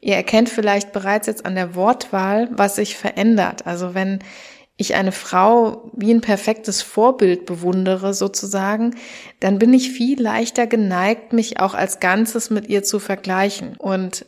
Ihr 0.00 0.16
erkennt 0.16 0.48
vielleicht 0.48 0.92
bereits 0.92 1.26
jetzt 1.26 1.44
an 1.44 1.54
der 1.54 1.74
Wortwahl, 1.74 2.48
was 2.52 2.76
sich 2.76 2.96
verändert. 2.96 3.66
Also 3.66 3.94
wenn 3.94 4.20
ich 4.80 4.94
eine 4.94 5.12
Frau 5.12 5.90
wie 5.94 6.10
ein 6.10 6.22
perfektes 6.22 6.80
Vorbild 6.80 7.44
bewundere 7.44 8.14
sozusagen, 8.14 8.96
dann 9.38 9.58
bin 9.58 9.74
ich 9.74 9.90
viel 9.90 10.20
leichter 10.20 10.66
geneigt, 10.66 11.34
mich 11.34 11.60
auch 11.60 11.74
als 11.74 12.00
Ganzes 12.00 12.48
mit 12.48 12.68
ihr 12.70 12.82
zu 12.82 12.98
vergleichen. 12.98 13.76
Und 13.76 14.24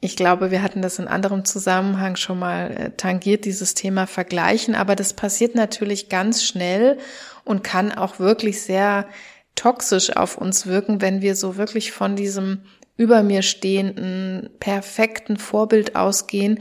ich 0.00 0.14
glaube, 0.14 0.50
wir 0.50 0.62
hatten 0.62 0.82
das 0.82 0.98
in 0.98 1.08
anderem 1.08 1.46
Zusammenhang 1.46 2.16
schon 2.16 2.38
mal 2.38 2.70
äh, 2.70 2.90
tangiert, 2.90 3.46
dieses 3.46 3.72
Thema 3.72 4.06
Vergleichen, 4.06 4.74
aber 4.74 4.94
das 4.94 5.14
passiert 5.14 5.54
natürlich 5.54 6.10
ganz 6.10 6.44
schnell 6.44 6.98
und 7.44 7.64
kann 7.64 7.90
auch 7.90 8.18
wirklich 8.18 8.60
sehr 8.60 9.08
toxisch 9.54 10.14
auf 10.14 10.36
uns 10.36 10.66
wirken, 10.66 11.00
wenn 11.00 11.22
wir 11.22 11.34
so 11.34 11.56
wirklich 11.56 11.92
von 11.92 12.14
diesem 12.14 12.64
über 12.98 13.22
mir 13.22 13.40
stehenden, 13.40 14.50
perfekten 14.60 15.38
Vorbild 15.38 15.96
ausgehen 15.96 16.60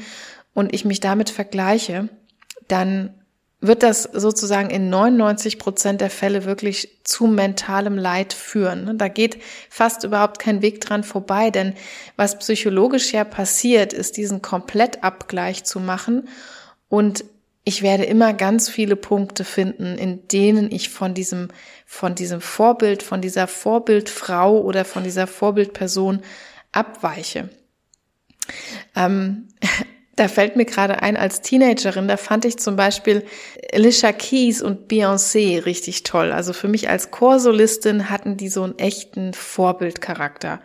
und 0.53 0.73
ich 0.73 0.85
mich 0.85 1.01
damit 1.01 1.29
vergleiche, 1.29 2.07
dann 2.69 3.13
wird 3.63 3.81
das 3.81 4.03
sozusagen 4.03 4.69
in 4.69 4.89
99 4.89 5.57
Prozent 5.57 6.01
der 6.01 6.09
Fälle 6.09 6.43
wirklich 6.45 6.99
zu 7.03 7.27
mentalem 7.27 7.97
Leid 7.97 8.33
führen. 8.33 8.97
Da 8.97 9.07
geht 9.07 9.41
fast 9.69 10.03
überhaupt 10.03 10.37
kein 10.39 10.61
Weg 10.61 10.81
dran 10.81 11.03
vorbei, 11.03 11.49
denn 11.49 11.73
was 12.17 12.37
psychologisch 12.39 13.13
ja 13.13 13.23
passiert, 13.23 13.93
ist 13.93 14.17
diesen 14.17 14.41
Komplettabgleich 14.41 15.63
zu 15.63 15.79
machen 15.79 16.27
und 16.89 17.23
ich 17.65 17.81
werde 17.81 18.03
immer 18.03 18.33
ganz 18.33 18.69
viele 18.69 18.97
Punkte 18.97 19.45
finden, 19.45 19.97
in 19.97 20.27
denen 20.27 20.69
ich 20.69 20.89
von 20.89 21.13
diesem, 21.13 21.47
von 21.85 22.13
diesem 22.13 22.41
Vorbild, 22.41 23.03
von 23.03 23.21
dieser 23.21 23.47
Vorbildfrau 23.47 24.59
oder 24.59 24.83
von 24.83 25.05
dieser 25.05 25.27
Vorbildperson 25.27 26.21
abweiche. 26.73 27.49
Ähm, 28.95 29.47
da 30.15 30.27
fällt 30.27 30.55
mir 30.55 30.65
gerade 30.65 31.01
ein, 31.01 31.17
als 31.17 31.41
Teenagerin, 31.41 32.07
da 32.07 32.17
fand 32.17 32.45
ich 32.45 32.57
zum 32.57 32.75
Beispiel 32.75 33.23
Alicia 33.73 34.11
Keys 34.11 34.61
und 34.61 34.91
Beyoncé 34.91 35.65
richtig 35.65 36.03
toll. 36.03 36.31
Also 36.31 36.53
für 36.53 36.67
mich 36.67 36.89
als 36.89 37.09
Chorsolistin 37.09 38.09
hatten 38.09 38.37
die 38.37 38.49
so 38.49 38.63
einen 38.63 38.77
echten 38.77 39.33
Vorbildcharakter. 39.33 40.61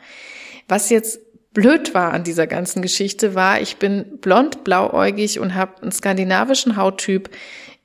Was 0.68 0.90
jetzt 0.90 1.20
blöd 1.54 1.94
war 1.94 2.12
an 2.12 2.24
dieser 2.24 2.46
ganzen 2.46 2.82
Geschichte 2.82 3.34
war, 3.34 3.60
ich 3.60 3.78
bin 3.78 4.18
blond, 4.20 4.64
blauäugig 4.64 5.40
und 5.40 5.54
habe 5.54 5.80
einen 5.80 5.92
skandinavischen 5.92 6.76
Hauttyp. 6.76 7.30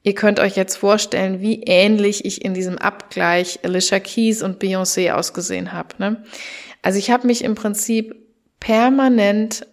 Ihr 0.04 0.16
könnt 0.16 0.42
euch 0.42 0.58
jetzt 0.58 0.76
vorstellen, 0.76 1.40
wie 1.40 1.64
ähnlich 1.64 2.26
ich 2.26 2.44
in 2.44 2.54
diesem 2.54 2.78
Abgleich 2.78 3.62
Alicia 3.64 4.00
Keys 4.00 4.44
und 4.44 4.62
Beyoncé 4.62 5.14
ausgesehen 5.14 5.72
habe. 5.72 5.96
Ne? 5.98 6.24
Also 6.82 7.00
ich 7.00 7.10
habe 7.10 7.26
mich 7.26 7.42
im 7.42 7.56
Prinzip 7.56 8.16
permanent 8.60 9.66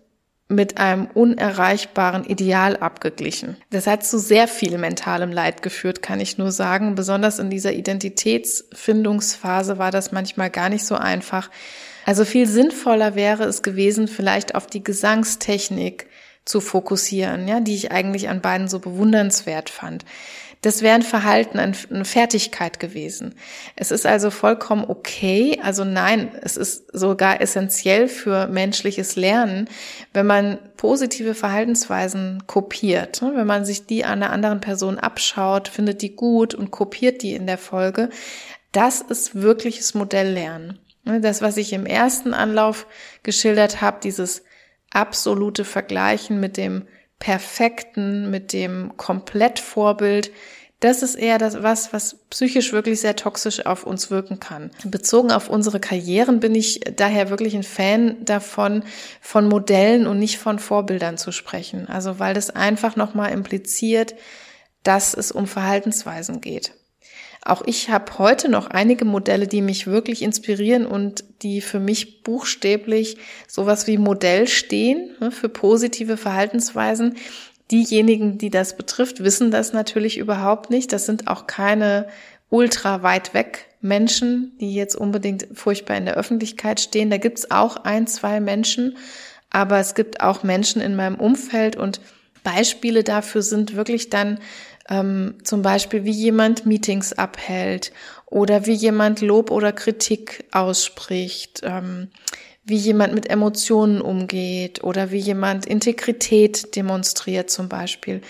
mit 0.51 0.77
einem 0.79 1.07
unerreichbaren 1.07 2.25
Ideal 2.25 2.77
abgeglichen. 2.77 3.57
Das 3.71 3.87
hat 3.87 4.05
zu 4.05 4.19
sehr 4.19 4.49
viel 4.49 4.79
mentalem 4.79 5.31
Leid 5.31 5.63
geführt, 5.63 6.03
kann 6.03 6.19
ich 6.19 6.39
nur 6.39 6.51
sagen. 6.51 6.97
Besonders 6.97 7.39
in 7.39 7.51
dieser 7.51 7.73
Identitätsfindungsphase 7.73 9.79
war 9.79 9.93
das 9.93 10.11
manchmal 10.11 10.51
gar 10.51 10.69
nicht 10.69 10.85
so 10.85 10.97
einfach. 10.97 11.51
Also 12.05 12.25
viel 12.25 12.49
sinnvoller 12.49 13.15
wäre 13.15 13.45
es 13.45 13.63
gewesen, 13.63 14.09
vielleicht 14.09 14.57
auf 14.57 14.67
die 14.67 14.83
Gesangstechnik 14.83 16.09
zu 16.45 16.61
fokussieren, 16.61 17.47
ja, 17.47 17.61
die 17.61 17.77
ich 17.77 17.93
eigentlich 17.93 18.29
an 18.29 18.41
beiden 18.41 18.67
so 18.67 18.81
bewundernswert 18.81 19.71
fand. 19.71 20.05
Das 20.63 20.83
wäre 20.83 20.95
ein 20.95 21.03
Verhalten, 21.03 21.59
eine 21.59 22.05
Fertigkeit 22.05 22.79
gewesen. 22.81 23.35
Es 23.77 23.91
ist 23.91 24.05
also 24.05 24.31
vollkommen 24.31 24.85
okay, 24.87 25.59
also 25.63 25.85
nein, 25.85 26.33
es 26.43 26.59
ist 26.59 26.87
sogar 26.93 27.41
essentiell 27.41 28.09
für 28.09 28.47
menschliches 28.47 29.17
Lernen, 29.17 29.71
wenn 30.13 30.27
man 30.27 30.59
positive 30.77 31.35
Verhaltensweisen 31.35 32.45
kopiert. 32.47 33.23
Ne? 33.23 33.33
Wenn 33.37 33.47
man 33.47 33.65
sich 33.65 33.87
die 33.87 34.05
einer 34.05 34.31
anderen 34.31 34.61
Person 34.61 34.99
abschaut, 34.99 35.69
findet 35.69 36.03
die 36.03 36.15
gut 36.15 36.55
und 36.55 36.71
kopiert 36.71 37.23
die 37.23 37.33
in 37.33 37.47
der 37.47 37.59
Folge. 37.59 38.11
Das 38.73 39.01
ist 39.01 39.41
wirkliches 39.41 39.95
Modelllernen. 39.95 40.79
Ne? 41.05 41.23
Das, 41.23 41.41
was 41.41 41.57
ich 41.57 41.73
im 41.73 41.87
ersten 41.87 42.35
Anlauf 42.35 42.87
geschildert 43.23 43.81
habe, 43.81 44.01
dieses 44.03 44.45
absolute 44.91 45.65
Vergleichen 45.65 46.39
mit 46.39 46.59
dem 46.59 46.87
perfekten, 47.21 48.31
mit 48.31 48.53
dem 48.53 48.97
Komplettvorbild, 48.97 50.33
das 50.81 51.03
ist 51.03 51.15
eher 51.15 51.37
das 51.37 51.63
was, 51.63 51.93
was 51.93 52.17
psychisch 52.31 52.73
wirklich 52.73 53.01
sehr 53.01 53.15
toxisch 53.15 53.67
auf 53.67 53.85
uns 53.85 54.11
wirken 54.11 54.41
kann. 54.41 54.71
Bezogen 54.83 55.31
auf 55.31 55.51
unsere 55.51 55.79
Karrieren 55.79 56.41
bin 56.41 56.55
ich 56.55 56.81
daher 56.97 57.29
wirklich 57.29 57.55
ein 57.55 57.63
Fan 57.63 58.25
davon, 58.25 58.83
von 59.21 59.47
Modellen 59.47 60.07
und 60.07 60.19
nicht 60.19 60.39
von 60.39 60.59
Vorbildern 60.59 61.19
zu 61.19 61.33
sprechen. 61.33 61.87
Also 61.87 62.19
weil 62.19 62.33
das 62.33 62.49
einfach 62.49 62.97
nochmal 62.97 63.33
impliziert, 63.33 64.15
dass 64.83 65.13
es 65.13 65.31
um 65.31 65.47
Verhaltensweisen 65.47 66.41
geht. 66.41 66.73
Auch 67.43 67.63
ich 67.65 67.89
habe 67.89 68.19
heute 68.19 68.51
noch 68.51 68.67
einige 68.67 69.05
Modelle, 69.05 69.47
die 69.47 69.63
mich 69.63 69.87
wirklich 69.87 70.23
inspirieren 70.23 70.85
und 70.85 71.25
die 71.43 71.63
für 71.63 71.81
mich 71.81 72.23
buchstäblich 72.23 73.17
sowas 73.49 73.87
wie 73.87 73.97
Modell 73.97 74.47
stehen 74.47 75.11
ne, 75.21 75.31
für 75.31 75.49
positive 75.49 76.19
Verhaltensweisen. 76.19 77.17
Diejenigen, 77.71 78.37
die 78.37 78.51
das 78.51 78.77
betrifft, 78.77 79.25
wissen 79.25 79.51
das 79.51 79.73
natürlich 79.73 80.19
überhaupt 80.19 80.71
nicht. 80.71 80.93
Das 80.93 81.07
sind 81.07 81.29
auch 81.29 81.47
keine 81.47 82.09
ultra 82.51 83.03
weit 83.03 83.33
weg 83.33 83.69
Menschen, 83.81 84.53
die 84.61 84.75
jetzt 84.75 84.95
unbedingt 84.95 85.47
furchtbar 85.55 85.97
in 85.97 86.05
der 86.05 86.17
Öffentlichkeit 86.17 86.81
stehen. 86.81 87.09
Da 87.09 87.17
gibt's 87.17 87.51
auch 87.51 87.77
ein, 87.77 88.07
zwei 88.07 88.41
Menschen, 88.41 88.99
aber 89.49 89.79
es 89.79 89.95
gibt 89.95 90.21
auch 90.21 90.43
Menschen 90.43 90.83
in 90.83 90.95
meinem 90.95 91.17
Umfeld 91.17 91.77
und 91.77 92.01
Beispiele 92.43 93.05
dafür 93.05 93.43
sind 93.43 93.77
wirklich 93.77 94.11
dann 94.11 94.39
ähm, 94.91 95.39
zum 95.45 95.63
Beispiel, 95.63 96.05
wie 96.05 96.11
jemand 96.11 96.67
Meetings 96.67 97.13
abhält 97.13 97.93
oder 98.27 98.67
wie 98.67 98.73
jemand 98.73 99.21
Lob 99.21 99.51
oder 99.51 99.73
Kritik 99.73 100.45
ausspricht, 100.53 101.61
ähm, 101.63 102.09
wie 102.65 102.77
jemand 102.77 103.15
mit 103.15 103.29
Emotionen 103.31 104.01
umgeht 104.01 104.85
oder 104.85 105.11
wie 105.11 105.19
jemand 105.19 105.67
Integrität 105.67 106.77
demonstriert 106.77 107.51
zum 107.51 107.69
Beispiel. 107.69 108.21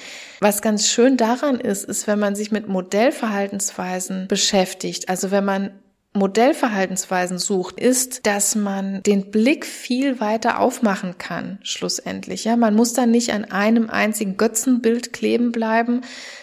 Was 0.40 0.62
ganz 0.62 0.88
schön 0.88 1.16
daran 1.16 1.60
ist, 1.60 1.84
ist, 1.84 2.06
wenn 2.06 2.18
man 2.18 2.36
sich 2.36 2.52
mit 2.52 2.68
Modellverhaltensweisen 2.68 4.28
beschäftigt, 4.28 5.08
also 5.08 5.30
wenn 5.30 5.44
man 5.44 5.70
Modellverhaltensweisen 6.12 7.38
sucht, 7.38 7.78
ist, 7.78 8.26
dass 8.26 8.56
man 8.56 9.00
den 9.04 9.30
Blick 9.30 9.64
viel 9.64 10.18
weiter 10.18 10.58
aufmachen 10.58 11.18
kann, 11.18 11.60
schlussendlich. 11.62 12.44
Ja, 12.44 12.56
man 12.56 12.74
muss 12.74 12.94
dann 12.94 13.12
nicht 13.12 13.32
an 13.32 13.44
einem 13.44 13.88
einzigen 13.88 14.36
Götzenbild 14.36 15.12
kleben 15.12 15.52
bleiben, 15.52 16.00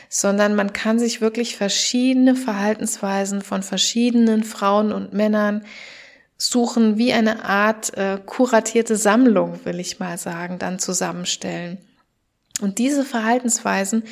sondern 0.08 0.56
man 0.56 0.72
kann 0.72 1.00
sich 1.00 1.20
wirklich 1.20 1.58
verschiedene 1.58 2.36
Verhaltensweisen 2.36 3.42
von 3.42 3.62
verschiedenen 3.62 4.46
Frauen 4.46 4.94
und 4.94 5.12
Männern 5.12 5.66
suchen, 6.38 6.98
wie 6.98 7.12
eine 7.12 7.44
Art 7.44 7.98
äh, 7.98 8.20
kuratierte 8.26 8.96
Sammlung, 8.96 9.60
will 9.66 9.82
ich 9.82 10.00
mal 10.00 10.18
sagen, 10.18 10.60
dann 10.60 10.80
zusammenstellen. 10.80 11.80
Und 12.62 12.78
diese 12.78 13.04
Verhaltensweisen, 13.04 14.04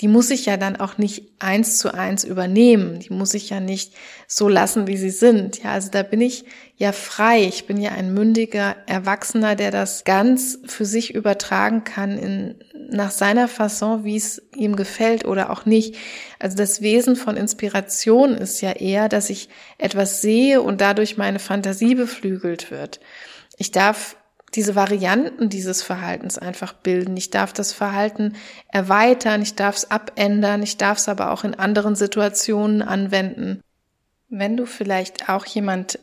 die 0.00 0.08
muss 0.08 0.30
ich 0.30 0.44
ja 0.44 0.58
dann 0.58 0.76
auch 0.76 0.98
nicht 0.98 1.24
eins 1.38 1.78
zu 1.78 1.94
eins 1.94 2.22
übernehmen. 2.22 3.00
Die 3.00 3.12
muss 3.14 3.32
ich 3.32 3.48
ja 3.48 3.60
nicht 3.60 3.94
so 4.26 4.46
lassen, 4.46 4.86
wie 4.86 4.98
sie 4.98 5.10
sind. 5.10 5.62
Ja, 5.62 5.72
also 5.72 5.90
da 5.90 6.02
bin 6.02 6.20
ich 6.20 6.44
ja 6.76 6.92
frei. 6.92 7.44
Ich 7.44 7.66
bin 7.66 7.78
ja 7.80 7.92
ein 7.92 8.12
mündiger 8.12 8.76
Erwachsener, 8.86 9.56
der 9.56 9.70
das 9.70 10.04
ganz 10.04 10.58
für 10.66 10.84
sich 10.84 11.14
übertragen 11.14 11.84
kann 11.84 12.18
in, 12.18 12.56
nach 12.90 13.10
seiner 13.10 13.48
Fasson, 13.48 14.04
wie 14.04 14.16
es 14.16 14.42
ihm 14.54 14.76
gefällt 14.76 15.24
oder 15.24 15.48
auch 15.48 15.64
nicht. 15.64 15.96
Also 16.38 16.58
das 16.58 16.82
Wesen 16.82 17.16
von 17.16 17.38
Inspiration 17.38 18.34
ist 18.34 18.60
ja 18.60 18.72
eher, 18.72 19.08
dass 19.08 19.30
ich 19.30 19.48
etwas 19.78 20.20
sehe 20.20 20.60
und 20.60 20.82
dadurch 20.82 21.16
meine 21.16 21.38
Fantasie 21.38 21.94
beflügelt 21.94 22.70
wird. 22.70 23.00
Ich 23.56 23.70
darf 23.70 24.16
diese 24.56 24.74
Varianten 24.74 25.48
dieses 25.50 25.82
Verhaltens 25.82 26.38
einfach 26.38 26.72
bilden. 26.72 27.16
Ich 27.16 27.30
darf 27.30 27.52
das 27.52 27.72
Verhalten 27.72 28.34
erweitern, 28.72 29.42
ich 29.42 29.54
darf 29.54 29.76
es 29.76 29.90
abändern, 29.90 30.62
ich 30.62 30.78
darf 30.78 30.98
es 30.98 31.08
aber 31.08 31.30
auch 31.30 31.44
in 31.44 31.54
anderen 31.54 31.94
Situationen 31.94 32.82
anwenden. 32.82 33.60
Wenn 34.28 34.56
du 34.56 34.66
vielleicht 34.66 35.28
auch 35.28 35.44
jemand 35.46 35.98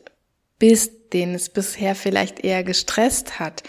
bist, 0.58 1.12
den 1.12 1.34
es 1.34 1.48
bisher 1.48 1.94
vielleicht 1.94 2.40
eher 2.44 2.64
gestresst 2.64 3.40
hat, 3.40 3.64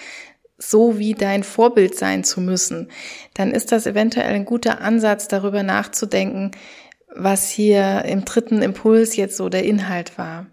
so 0.58 1.00
wie 1.00 1.14
dein 1.14 1.44
Vorbild 1.44 1.98
sein 1.98 2.24
zu 2.24 2.40
müssen, 2.40 2.90
dann 3.34 3.52
ist 3.52 3.72
das 3.72 3.88
eventuell 3.88 4.34
ein 4.34 4.46
guter 4.46 4.82
Ansatz, 4.82 5.28
darüber 5.28 5.64
nachzudenken, 5.64 6.52
was 7.14 7.50
hier 7.50 8.06
im 8.06 8.24
dritten 8.24 8.62
Impuls 8.62 9.16
jetzt 9.16 9.36
so 9.36 9.50
der 9.50 9.64
Inhalt 9.64 10.18
war. 10.18 10.46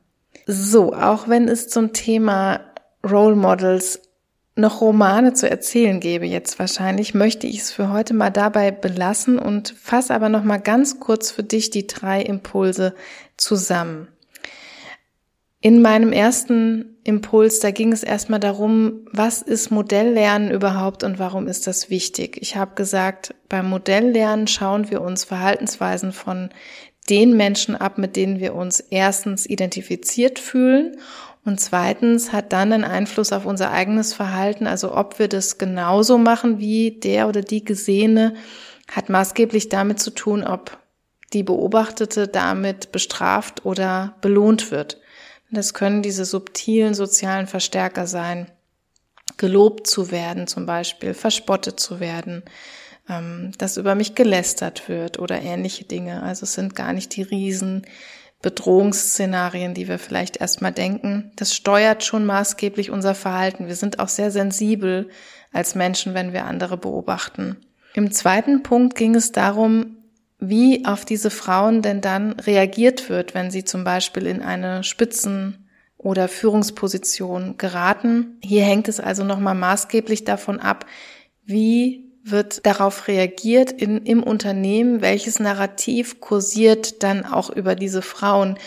So, 0.47 0.95
auch 0.95 1.29
wenn 1.29 1.49
es 1.49 1.69
zum 1.69 1.93
Thema 1.93 2.73
Role 3.09 3.37
Models 3.37 4.01
noch 4.55 4.81
Romane 4.81 5.33
zu 5.33 5.49
erzählen 5.49 5.99
gäbe 5.99 6.27
jetzt 6.27 6.59
wahrscheinlich, 6.59 7.15
möchte 7.15 7.47
ich 7.47 7.61
es 7.61 7.73
für 7.73 7.91
heute 7.91 8.13
mal 8.13 8.31
dabei 8.31 8.71
belassen 8.71 9.39
und 9.39 9.75
fasse 9.81 10.15
aber 10.15 10.29
noch 10.29 10.45
mal 10.45 10.59
ganz 10.59 11.01
kurz 11.01 11.31
für 11.31 11.43
dich 11.43 11.71
die 11.71 11.87
drei 11.87 12.21
Impulse 12.23 12.95
zusammen. 13.37 14.09
In 15.61 15.81
meinem 15.81 16.13
ersten 16.13 16.97
Impuls, 17.05 17.61
da 17.61 17.71
ging 17.71 17.93
es 17.93 18.03
erstmal 18.03 18.41
darum, 18.41 19.07
was 19.13 19.43
ist 19.43 19.71
Modelllernen 19.71 20.51
überhaupt 20.51 21.05
und 21.05 21.19
warum 21.19 21.47
ist 21.47 21.67
das 21.67 21.89
wichtig? 21.89 22.37
Ich 22.41 22.57
habe 22.57 22.75
gesagt, 22.75 23.35
beim 23.49 23.71
Modelllernen 23.71 24.49
schauen 24.49 24.91
wir 24.91 25.01
uns 25.01 25.25
Verhaltensweisen 25.25 26.13
von 26.13 26.51
den 27.09 27.37
Menschen 27.37 27.77
ab, 27.77 27.97
mit 27.97 28.17
denen 28.17 28.41
wir 28.41 28.55
uns 28.55 28.81
erstens 28.81 29.47
identifiziert 29.47 30.39
fühlen 30.39 30.97
und 31.45 31.61
zweitens 31.61 32.33
hat 32.33 32.53
dann 32.53 32.73
einen 32.73 32.85
Einfluss 32.85 33.33
auf 33.33 33.47
unser 33.47 33.73
eigenes 33.73 34.15
Verhalten, 34.15 34.67
also 34.67 34.97
ob 34.97 35.19
wir 35.19 35.29
das 35.29 35.59
genauso 35.59 36.17
machen 36.17 36.61
wie 36.61 36.93
der 36.93 37.29
oder 37.29 37.41
die 37.41 37.65
Gesehene, 37.65 38.35
hat 38.89 39.09
maßgeblich 39.09 39.69
damit 39.69 39.99
zu 39.99 40.11
tun, 40.11 40.45
ob 40.45 40.79
die 41.33 41.43
Beobachtete 41.43 42.29
damit 42.29 42.93
bestraft 42.93 43.65
oder 43.65 44.15
belohnt 44.21 44.71
wird. 44.71 45.01
Das 45.51 45.75
können 45.75 46.03
diese 46.03 46.25
subtilen 46.25 46.95
sozialen 46.95 47.47
Verstärker 47.47 48.07
sein. 48.07 48.51
Gelobt 49.37 49.87
zu 49.87 50.11
werden 50.11 50.47
zum 50.47 50.67
Beispiel, 50.67 51.15
verspottet 51.15 51.81
zu 51.81 52.01
werden, 52.01 52.43
ähm, 53.09 53.53
dass 53.59 53.77
über 53.77 53.95
mich 53.95 54.15
gelästert 54.15 54.89
wird 54.89 55.19
oder 55.19 55.41
ähnliche 55.43 55.85
Dinge. 55.85 56.23
Also 56.23 56.45
es 56.45 56.55
sind 56.55 56.75
gar 56.75 56.93
nicht 56.93 57.17
die 57.17 57.23
riesen 57.23 57.85
Bedrohungsszenarien, 58.43 59.73
die 59.73 59.89
wir 59.89 59.99
vielleicht 59.99 60.37
erstmal 60.37 60.73
denken. 60.73 61.31
Das 61.37 61.55
steuert 61.55 62.05
schon 62.05 62.27
maßgeblich 62.27 62.91
unser 62.91 63.15
Verhalten. 63.15 63.69
Wir 63.69 63.77
sind 63.77 64.01
auch 64.01 64.09
sehr 64.09 64.31
sensibel 64.31 65.09
als 65.53 65.75
Menschen, 65.75 66.15
wenn 66.15 66.33
wir 66.33 66.45
andere 66.45 66.77
beobachten. 66.77 67.57
Im 67.95 68.11
zweiten 68.11 68.63
Punkt 68.63 68.97
ging 68.97 69.15
es 69.15 69.33
darum, 69.33 69.99
wie 70.39 70.85
auf 70.85 71.05
diese 71.05 71.31
Frauen 71.31 71.83
denn 71.83 72.01
dann 72.01 72.33
reagiert 72.33 73.09
wird, 73.09 73.35
wenn 73.35 73.51
sie 73.51 73.65
zum 73.65 73.85
Beispiel 73.85 74.27
in 74.27 74.43
eine 74.43 74.83
Spitzen- 74.83 75.69
oder 75.97 76.27
Führungsposition 76.27 77.59
geraten. 77.59 78.39
Hier 78.43 78.65
hängt 78.65 78.89
es 78.89 78.99
also 78.99 79.23
nochmal 79.23 79.55
maßgeblich 79.55 80.25
davon 80.25 80.59
ab, 80.59 80.85
wie 81.45 82.12
wird 82.25 82.65
darauf 82.67 83.09
reagiert 83.09 83.73
in, 83.73 83.99
im 84.05 84.23
Unternehmen, 84.23 85.01
welches 85.01 85.41
Narrativ 85.41 86.21
kursiert 86.21 87.03
dann 87.03 87.25
auch 87.25 87.51
über 87.51 87.75
diese 87.75 88.03
Frauen. 88.03 88.59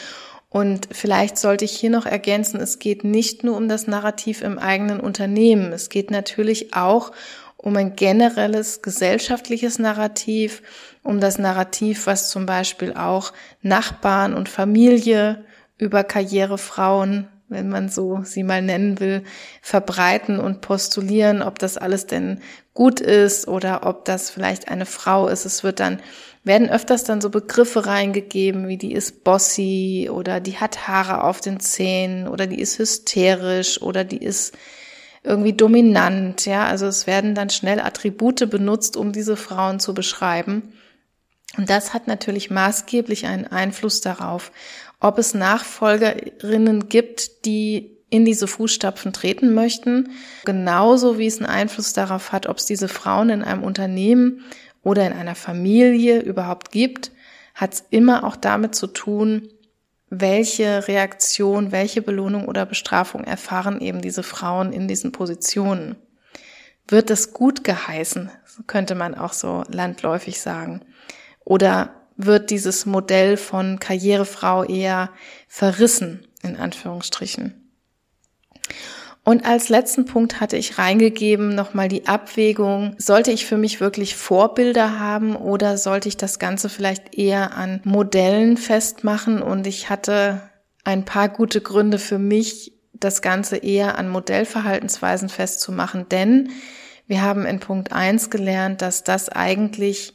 Und 0.49 0.87
vielleicht 0.91 1.37
sollte 1.37 1.65
ich 1.65 1.71
hier 1.71 1.89
noch 1.89 2.05
ergänzen, 2.05 2.59
es 2.59 2.79
geht 2.79 3.03
nicht 3.03 3.43
nur 3.43 3.57
um 3.57 3.67
das 3.67 3.87
Narrativ 3.87 4.41
im 4.41 4.57
eigenen 4.57 4.99
Unternehmen, 4.99 5.73
es 5.73 5.89
geht 5.89 6.11
natürlich 6.11 6.73
auch 6.73 7.11
um 7.57 7.75
ein 7.77 7.95
generelles 7.95 8.81
gesellschaftliches 8.81 9.79
Narrativ, 9.79 10.61
um 11.03 11.19
das 11.19 11.39
Narrativ, 11.39 12.07
was 12.07 12.29
zum 12.29 12.45
Beispiel 12.45 12.93
auch 12.93 13.33
Nachbarn 13.61 14.33
und 14.33 14.47
Familie 14.49 15.43
über 15.77 16.03
Karrierefrauen 16.03 17.27
wenn 17.47 17.69
man 17.69 17.89
so 17.89 18.21
sie 18.23 18.43
mal 18.43 18.61
nennen 18.61 18.99
will, 18.99 19.23
verbreiten 19.61 20.39
und 20.39 20.61
postulieren, 20.61 21.41
ob 21.41 21.59
das 21.59 21.77
alles 21.77 22.07
denn 22.07 22.41
gut 22.73 22.99
ist 22.99 23.47
oder 23.47 23.85
ob 23.85 24.05
das 24.05 24.29
vielleicht 24.29 24.67
eine 24.67 24.85
Frau 24.85 25.27
ist. 25.27 25.45
Es 25.45 25.63
wird 25.63 25.79
dann, 25.79 26.01
werden 26.43 26.69
öfters 26.69 27.03
dann 27.03 27.21
so 27.21 27.29
Begriffe 27.29 27.85
reingegeben, 27.85 28.67
wie 28.67 28.77
die 28.77 28.93
ist 28.93 29.23
bossy 29.23 30.09
oder 30.11 30.39
die 30.39 30.57
hat 30.57 30.87
Haare 30.87 31.23
auf 31.23 31.39
den 31.39 31.59
Zähnen 31.59 32.27
oder 32.27 32.47
die 32.47 32.59
ist 32.59 32.79
hysterisch 32.79 33.81
oder 33.81 34.03
die 34.03 34.23
ist 34.23 34.53
irgendwie 35.23 35.53
dominant, 35.53 36.45
ja. 36.45 36.65
Also 36.65 36.85
es 36.85 37.07
werden 37.07 37.33
dann 37.33 37.49
schnell 37.49 37.79
Attribute 37.79 38.49
benutzt, 38.49 38.95
um 38.95 39.11
diese 39.11 39.37
Frauen 39.37 39.79
zu 39.79 39.93
beschreiben. 39.93 40.73
Und 41.57 41.69
das 41.69 41.93
hat 41.93 42.07
natürlich 42.07 42.51
maßgeblich 42.51 43.25
einen 43.25 43.47
Einfluss 43.47 44.01
darauf, 44.01 44.51
ob 44.99 45.17
es 45.17 45.33
Nachfolgerinnen 45.33 46.89
gibt, 46.89 47.45
die 47.45 47.95
in 48.09 48.23
diese 48.23 48.47
Fußstapfen 48.47 49.13
treten 49.13 49.53
möchten, 49.53 50.11
genauso 50.45 51.17
wie 51.17 51.27
es 51.27 51.37
einen 51.37 51.47
Einfluss 51.47 51.93
darauf 51.93 52.31
hat, 52.31 52.47
ob 52.47 52.57
es 52.57 52.65
diese 52.65 52.87
Frauen 52.87 53.29
in 53.29 53.43
einem 53.43 53.63
Unternehmen 53.63 54.43
oder 54.83 55.05
in 55.05 55.13
einer 55.13 55.35
Familie 55.35 56.21
überhaupt 56.21 56.71
gibt, 56.71 57.11
hat 57.55 57.73
es 57.73 57.83
immer 57.89 58.23
auch 58.23 58.35
damit 58.35 58.75
zu 58.75 58.87
tun, 58.87 59.49
welche 60.09 60.87
Reaktion, 60.87 61.71
welche 61.71 62.01
Belohnung 62.01 62.47
oder 62.47 62.65
Bestrafung 62.65 63.23
erfahren 63.23 63.81
eben 63.81 64.01
diese 64.01 64.23
Frauen 64.23 64.71
in 64.71 64.87
diesen 64.87 65.11
Positionen. 65.11 65.95
Wird 66.87 67.09
es 67.09 67.33
gut 67.33 67.63
geheißen, 67.63 68.29
könnte 68.67 68.93
man 68.93 69.15
auch 69.15 69.33
so 69.33 69.63
landläufig 69.69 70.39
sagen. 70.39 70.81
Oder 71.43 72.04
wird 72.17 72.49
dieses 72.49 72.85
Modell 72.85 73.37
von 73.37 73.79
Karrierefrau 73.79 74.63
eher 74.63 75.09
verrissen, 75.47 76.27
in 76.43 76.55
Anführungsstrichen. 76.55 77.65
Und 79.23 79.43
als 79.43 79.69
letzten 79.69 80.05
Punkt 80.05 80.39
hatte 80.39 80.55
ich 80.55 80.77
reingegeben 80.77 81.55
nochmal 81.55 81.87
die 81.87 82.07
Abwägung, 82.07 82.95
sollte 82.99 83.31
ich 83.31 83.47
für 83.47 83.57
mich 83.57 83.81
wirklich 83.81 84.15
Vorbilder 84.15 84.99
haben 84.99 85.35
oder 85.35 85.77
sollte 85.77 86.07
ich 86.07 86.15
das 86.15 86.37
Ganze 86.37 86.69
vielleicht 86.69 87.15
eher 87.15 87.57
an 87.57 87.81
Modellen 87.83 88.55
festmachen? 88.55 89.41
Und 89.41 89.65
ich 89.65 89.89
hatte 89.89 90.43
ein 90.83 91.05
paar 91.05 91.27
gute 91.27 91.59
Gründe 91.59 91.97
für 91.97 92.19
mich, 92.19 92.73
das 92.93 93.23
Ganze 93.23 93.57
eher 93.57 93.97
an 93.97 94.09
Modellverhaltensweisen 94.09 95.29
festzumachen, 95.29 96.07
denn 96.07 96.51
wir 97.07 97.21
haben 97.21 97.45
in 97.45 97.59
Punkt 97.59 97.91
eins 97.91 98.29
gelernt, 98.29 98.81
dass 98.81 99.03
das 99.03 99.29
eigentlich 99.29 100.14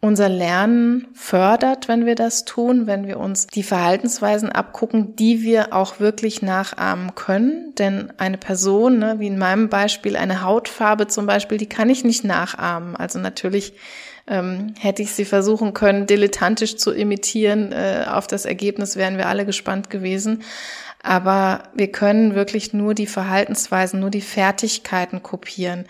unser 0.00 0.28
Lernen 0.28 1.08
fördert, 1.14 1.88
wenn 1.88 2.06
wir 2.06 2.14
das 2.14 2.44
tun, 2.44 2.86
wenn 2.86 3.06
wir 3.06 3.18
uns 3.18 3.46
die 3.46 3.62
Verhaltensweisen 3.62 4.50
abgucken, 4.50 5.16
die 5.16 5.42
wir 5.42 5.72
auch 5.72 6.00
wirklich 6.00 6.42
nachahmen 6.42 7.14
können. 7.14 7.74
Denn 7.76 8.12
eine 8.18 8.38
Person, 8.38 8.98
ne, 8.98 9.16
wie 9.18 9.26
in 9.26 9.38
meinem 9.38 9.68
Beispiel, 9.68 10.16
eine 10.16 10.42
Hautfarbe 10.42 11.06
zum 11.06 11.26
Beispiel, 11.26 11.58
die 11.58 11.68
kann 11.68 11.88
ich 11.88 12.04
nicht 12.04 12.24
nachahmen. 12.24 12.94
Also 12.94 13.18
natürlich 13.18 13.72
ähm, 14.26 14.74
hätte 14.78 15.02
ich 15.02 15.12
sie 15.12 15.24
versuchen 15.24 15.72
können, 15.72 16.06
dilettantisch 16.06 16.76
zu 16.76 16.92
imitieren. 16.92 17.72
Äh, 17.72 18.04
auf 18.08 18.26
das 18.26 18.44
Ergebnis 18.44 18.96
wären 18.96 19.16
wir 19.16 19.28
alle 19.28 19.46
gespannt 19.46 19.88
gewesen. 19.88 20.42
Aber 21.02 21.62
wir 21.74 21.90
können 21.90 22.34
wirklich 22.34 22.74
nur 22.74 22.94
die 22.94 23.06
Verhaltensweisen, 23.06 24.00
nur 24.00 24.10
die 24.10 24.20
Fertigkeiten 24.20 25.22
kopieren. 25.22 25.86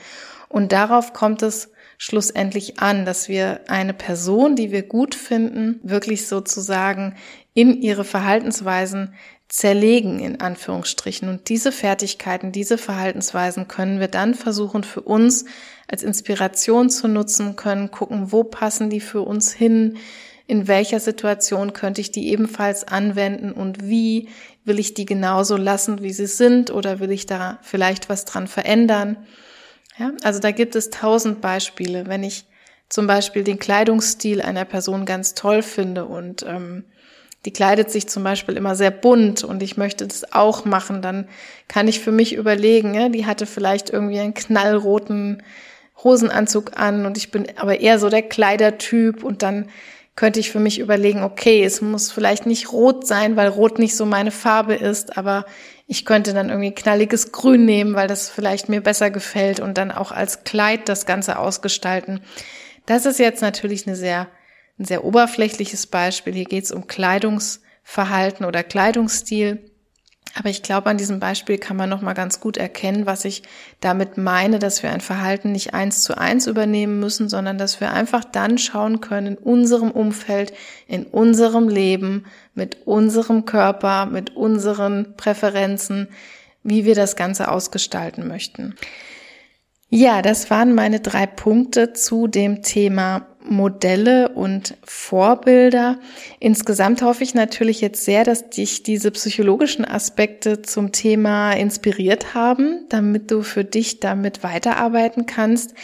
Und 0.49 0.73
darauf 0.73 1.13
kommt 1.13 1.43
es 1.43 1.71
schlussendlich 1.99 2.79
an, 2.79 3.05
dass 3.05 3.29
wir 3.29 3.61
eine 3.69 3.95
Person, 3.95 4.57
die 4.57 4.71
wir 4.71 4.83
gut 4.83 5.15
finden, 5.15 5.81
wirklich 5.83 6.27
sozusagen 6.27 7.15
in 7.55 7.81
ihre 7.81 8.05
Verhaltensweisen 8.05 9.15
zerlegen, 9.49 10.19
in 10.19 10.41
Anführungsstrichen. 10.41 11.29
Und 11.29 11.49
diese 11.49 11.73
Fertigkeiten, 11.73 12.53
diese 12.53 12.79
Verhaltensweisen 12.79 13.69
können 13.69 14.01
wir 14.01 14.09
dann 14.09 14.35
versuchen 14.35 14.83
für 14.83 15.03
uns 15.03 15.45
als 15.89 16.03
Inspiration 16.03 16.91
zu 16.91 17.09
nutzen, 17.09 17.57
können 17.57 17.91
gucken, 17.91 18.33
wo 18.33 18.45
passen 18.45 18.91
die 18.91 19.01
für 19.01 19.23
uns 19.23 19.53
hin, 19.53 19.99
in 20.49 20.69
welcher 20.69 21.01
Situation 21.01 21.73
könnte 21.73 22.01
ich 22.01 22.13
die 22.13 22.29
ebenfalls 22.29 22.85
anwenden 22.85 23.53
und 23.53 23.89
wie 23.89 24.29
will 24.65 24.79
ich 24.79 24.95
die 24.95 25.05
genauso 25.05 25.57
lassen, 25.57 26.03
wie 26.03 26.13
sie 26.13 26.27
sind 26.27 26.71
oder 26.71 27.01
will 27.01 27.11
ich 27.11 27.27
da 27.27 27.59
vielleicht 27.63 28.09
was 28.09 28.25
dran 28.25 28.47
verändern. 28.47 29.17
Ja, 29.99 30.13
also 30.23 30.41
da 30.41 30.51
gibt 30.51 30.77
es 30.77 30.91
tausend 30.91 31.41
Beispiele. 31.41 32.07
Wenn 32.07 32.23
ich 32.23 32.45
zum 32.89 33.07
Beispiel 33.07 33.45
den 33.45 33.59
Kleidungsstil 33.59 34.43
einer 34.43 34.65
Person 34.65 35.07
ganz 35.07 35.35
toll 35.35 35.63
finde 35.63 36.05
und 36.05 36.45
ähm, 36.47 36.85
die 37.45 37.53
kleidet 37.53 37.91
sich 37.91 38.09
zum 38.09 38.25
Beispiel 38.25 38.57
immer 38.57 38.75
sehr 38.75 38.91
bunt 38.91 39.45
und 39.45 39.63
ich 39.63 39.77
möchte 39.77 40.07
das 40.07 40.33
auch 40.33 40.65
machen, 40.65 41.01
dann 41.01 41.29
kann 41.69 41.89
ich 41.89 42.01
für 42.01 42.13
mich 42.13 42.35
überlegen, 42.35 42.95
ja, 42.95 43.09
die 43.09 43.25
hatte 43.25 43.47
vielleicht 43.47 43.91
irgendwie 43.91 44.19
einen 44.19 44.35
knallroten 44.35 45.43
Hosenanzug 46.03 46.79
an 46.79 47.07
und 47.07 47.17
ich 47.17 47.31
bin 47.31 47.47
aber 47.57 47.81
eher 47.81 47.99
so 47.99 48.11
der 48.11 48.23
Kleidertyp 48.23 49.23
und 49.25 49.43
dann 49.43 49.69
könnte 50.17 50.41
ich 50.41 50.51
für 50.51 50.61
mich 50.61 50.79
überlegen, 50.79 51.23
okay, 51.23 51.63
es 51.63 51.81
muss 51.81 52.11
vielleicht 52.11 52.47
nicht 52.47 52.73
rot 52.73 53.07
sein, 53.07 53.37
weil 53.37 53.49
rot 53.49 53.79
nicht 53.79 53.97
so 53.97 54.07
meine 54.07 54.31
Farbe 54.31 54.75
ist, 54.75 55.17
aber 55.17 55.45
ich 55.87 56.05
könnte 56.05 56.35
dann 56.35 56.49
irgendwie 56.49 56.75
knalliges 56.75 57.31
Grün 57.31 57.65
nehmen, 57.65 57.95
weil 57.95 58.09
das 58.09 58.29
vielleicht 58.29 58.69
mir 58.69 58.81
besser 58.81 59.11
gefällt 59.11 59.61
und 59.61 59.79
dann 59.79 59.93
auch 59.93 60.11
als 60.11 60.43
Kleid 60.43 60.89
das 60.89 61.07
Ganze 61.07 61.39
ausgestalten. 61.39 62.21
Das 62.87 63.07
ist 63.07 63.19
jetzt 63.19 63.41
natürlich 63.41 63.87
eine 63.87 63.97
sehr, 63.97 64.29
ein 64.79 64.85
sehr 64.85 65.05
oberflächliches 65.05 65.87
Beispiel. 65.87 66.35
Hier 66.35 66.45
geht 66.45 66.65
es 66.65 66.73
um 66.73 66.89
Kleidungsverhalten 66.89 68.45
oder 68.45 68.65
Kleidungsstil. 68.65 69.71
Aber 70.39 70.51
ich 70.51 70.63
glaube, 70.63 70.91
an 70.91 70.99
diesem 70.99 71.19
Beispiel 71.19 71.57
kann 71.57 71.79
man 71.79 71.89
noch 71.89 72.03
mal 72.03 72.13
ganz 72.13 72.41
gut 72.41 72.59
erkennen, 72.59 73.07
was 73.07 73.25
ich 73.25 73.43
damit 73.81 74.19
meine, 74.19 74.59
dass 74.59 74.83
wir 74.83 74.91
ein 74.91 75.01
Verhalten 75.01 75.51
nicht 75.51 75.73
eins 75.73 76.03
zu 76.03 76.19
eins 76.19 76.47
übernehmen 76.47 77.01
müssen, 77.01 77.31
sondern 77.31 77.57
dass 77.57 77.81
wir 77.81 77.91
einfach 77.91 78.23
dann 78.23 78.59
schauen 78.59 79.01
können 79.01 79.29
in 79.29 79.39
unserem 79.39 79.91
Umfeld, 79.91 80.53
in 80.87 81.05
unserem 81.05 81.69
Leben, 81.69 82.27
mit 82.55 82.87
unserem 82.87 83.47
Körper, 83.47 84.05
mit 84.05 84.37
unseren 84.37 85.15
Präferenzen, 85.17 86.09
wie 86.63 86.85
wir 86.85 86.95
das 86.95 87.17
Ganze 87.17 87.51
ausgestalten 87.51 88.29
möchten. 88.29 88.75
Ja, 89.89 90.21
das 90.21 90.51
waren 90.51 90.75
meine 90.75 91.01
drei 91.01 91.27
Punkte 91.27 91.95
zu 91.95 92.27
dem 92.27 92.63
Thema 92.63 93.27
Modelle 93.51 94.31
und 94.31 94.77
Vorbilder. 94.85 95.99
Insgesamt 96.41 97.03
hoffe 97.03 97.25
ich 97.25 97.35
natürlich 97.35 97.81
jetzt 97.81 98.05
sehr, 98.05 98.25
dass 98.25 98.51
dich 98.51 98.83
diese 98.83 99.11
psychologischen 99.11 99.85
Aspekte 99.85 100.63
zum 100.63 100.93
Thema 100.93 101.53
inspiriert 101.53 102.35
haben, 102.35 102.87
damit 102.89 103.31
du 103.31 103.43
für 103.43 103.65
dich 103.65 104.01
damit 104.01 104.43
weiterarbeiten 104.43 105.27
kannst. 105.27 105.75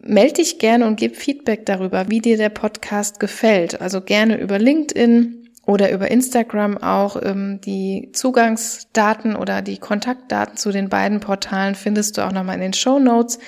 Meld 0.00 0.38
dich 0.38 0.58
gerne 0.58 0.86
und 0.86 0.96
gib 0.96 1.16
Feedback 1.16 1.66
darüber, 1.66 2.08
wie 2.08 2.20
dir 2.20 2.36
der 2.36 2.50
Podcast 2.50 3.18
gefällt. 3.20 3.80
Also 3.80 4.00
gerne 4.00 4.38
über 4.38 4.58
LinkedIn 4.58 5.46
oder 5.66 5.90
über 5.90 6.10
Instagram 6.10 6.78
auch. 6.78 7.20
Ähm, 7.22 7.60
die 7.64 8.10
Zugangsdaten 8.12 9.36
oder 9.36 9.62
die 9.62 9.78
Kontaktdaten 9.78 10.56
zu 10.56 10.70
den 10.70 10.88
beiden 10.88 11.20
Portalen 11.20 11.74
findest 11.74 12.16
du 12.16 12.26
auch 12.26 12.32
nochmal 12.32 12.54
in 12.54 12.60
den 12.62 12.72
Show 12.72 12.98
Notes. 12.98 13.38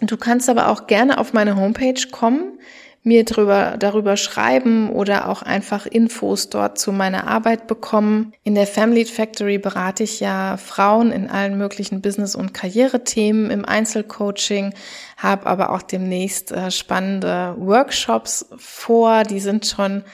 Du 0.00 0.16
kannst 0.16 0.50
aber 0.50 0.68
auch 0.68 0.88
gerne 0.88 1.18
auf 1.18 1.32
meine 1.32 1.54
Homepage 1.54 2.08
kommen 2.10 2.58
mir 3.04 3.24
drüber, 3.24 3.74
darüber 3.78 4.16
schreiben 4.16 4.90
oder 4.90 5.28
auch 5.28 5.42
einfach 5.42 5.86
Infos 5.86 6.50
dort 6.50 6.78
zu 6.78 6.92
meiner 6.92 7.26
Arbeit 7.26 7.66
bekommen. 7.66 8.32
In 8.44 8.54
der 8.54 8.66
Family 8.66 9.04
Factory 9.04 9.58
berate 9.58 10.04
ich 10.04 10.20
ja 10.20 10.56
Frauen 10.56 11.10
in 11.10 11.28
allen 11.28 11.58
möglichen 11.58 12.00
Business- 12.00 12.36
und 12.36 12.54
Karrierethemen 12.54 13.50
im 13.50 13.64
Einzelcoaching, 13.64 14.72
habe 15.16 15.46
aber 15.46 15.70
auch 15.70 15.82
demnächst 15.82 16.52
äh, 16.52 16.70
spannende 16.70 17.56
Workshops 17.58 18.46
vor. 18.56 19.24
Die 19.24 19.40
sind 19.40 19.66
schon 19.66 20.04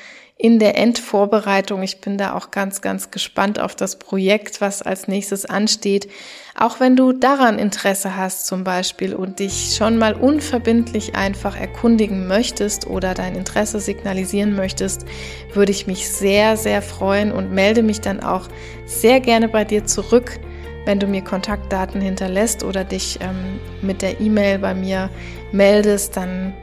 in 0.40 0.61
der 0.61 0.79
Endvorbereitung. 0.79 1.83
Ich 1.83 2.01
bin 2.01 2.16
da 2.16 2.35
auch 2.35 2.53
ganz, 2.53 2.81
ganz 2.81 3.11
gespannt 3.11 3.59
auf 3.59 3.74
das 3.74 3.98
Projekt, 3.98 4.61
was 4.61 4.83
als 4.83 5.09
nächstes 5.09 5.44
ansteht. 5.44 6.09
Auch 6.57 6.79
wenn 6.79 6.94
du 6.94 7.12
daran 7.12 7.59
Interesse 7.59 8.16
hast 8.16 8.46
zum 8.46 8.62
Beispiel 8.62 9.14
und 9.14 9.40
dich 9.40 9.74
schon 9.77 9.98
mal 9.98 10.14
unverbindlich 10.14 11.16
einfach 11.16 11.57
erkundigen 11.57 12.29
möchtest 12.29 12.87
oder 12.87 13.14
dein 13.14 13.35
Interesse 13.35 13.81
signalisieren 13.81 14.55
möchtest, 14.55 15.05
würde 15.53 15.72
ich 15.72 15.88
mich 15.88 16.09
sehr, 16.09 16.57
sehr 16.57 16.83
freuen 16.83 17.33
und 17.33 17.53
melde 17.53 17.83
mich 17.83 18.01
dann 18.01 18.20
auch 18.20 18.48
sehr 18.87 19.18
gerne 19.18 19.48
bei 19.48 19.64
dir 19.64 19.87
zurück, 19.87 20.38
wenn 20.85 21.01
du 21.01 21.09
mir 21.09 21.22
Kontaktdaten 21.22 22.01
hinterlässt 22.01 22.62
oder 22.62 22.85
dich 22.85 23.18
ähm, 23.20 23.59
mit 23.83 24.03
der 24.03 24.20
E-Mail 24.20 24.61
bei 24.61 24.72
mir 24.72 25.11
meldest, 25.51 26.16
dann 26.16 26.55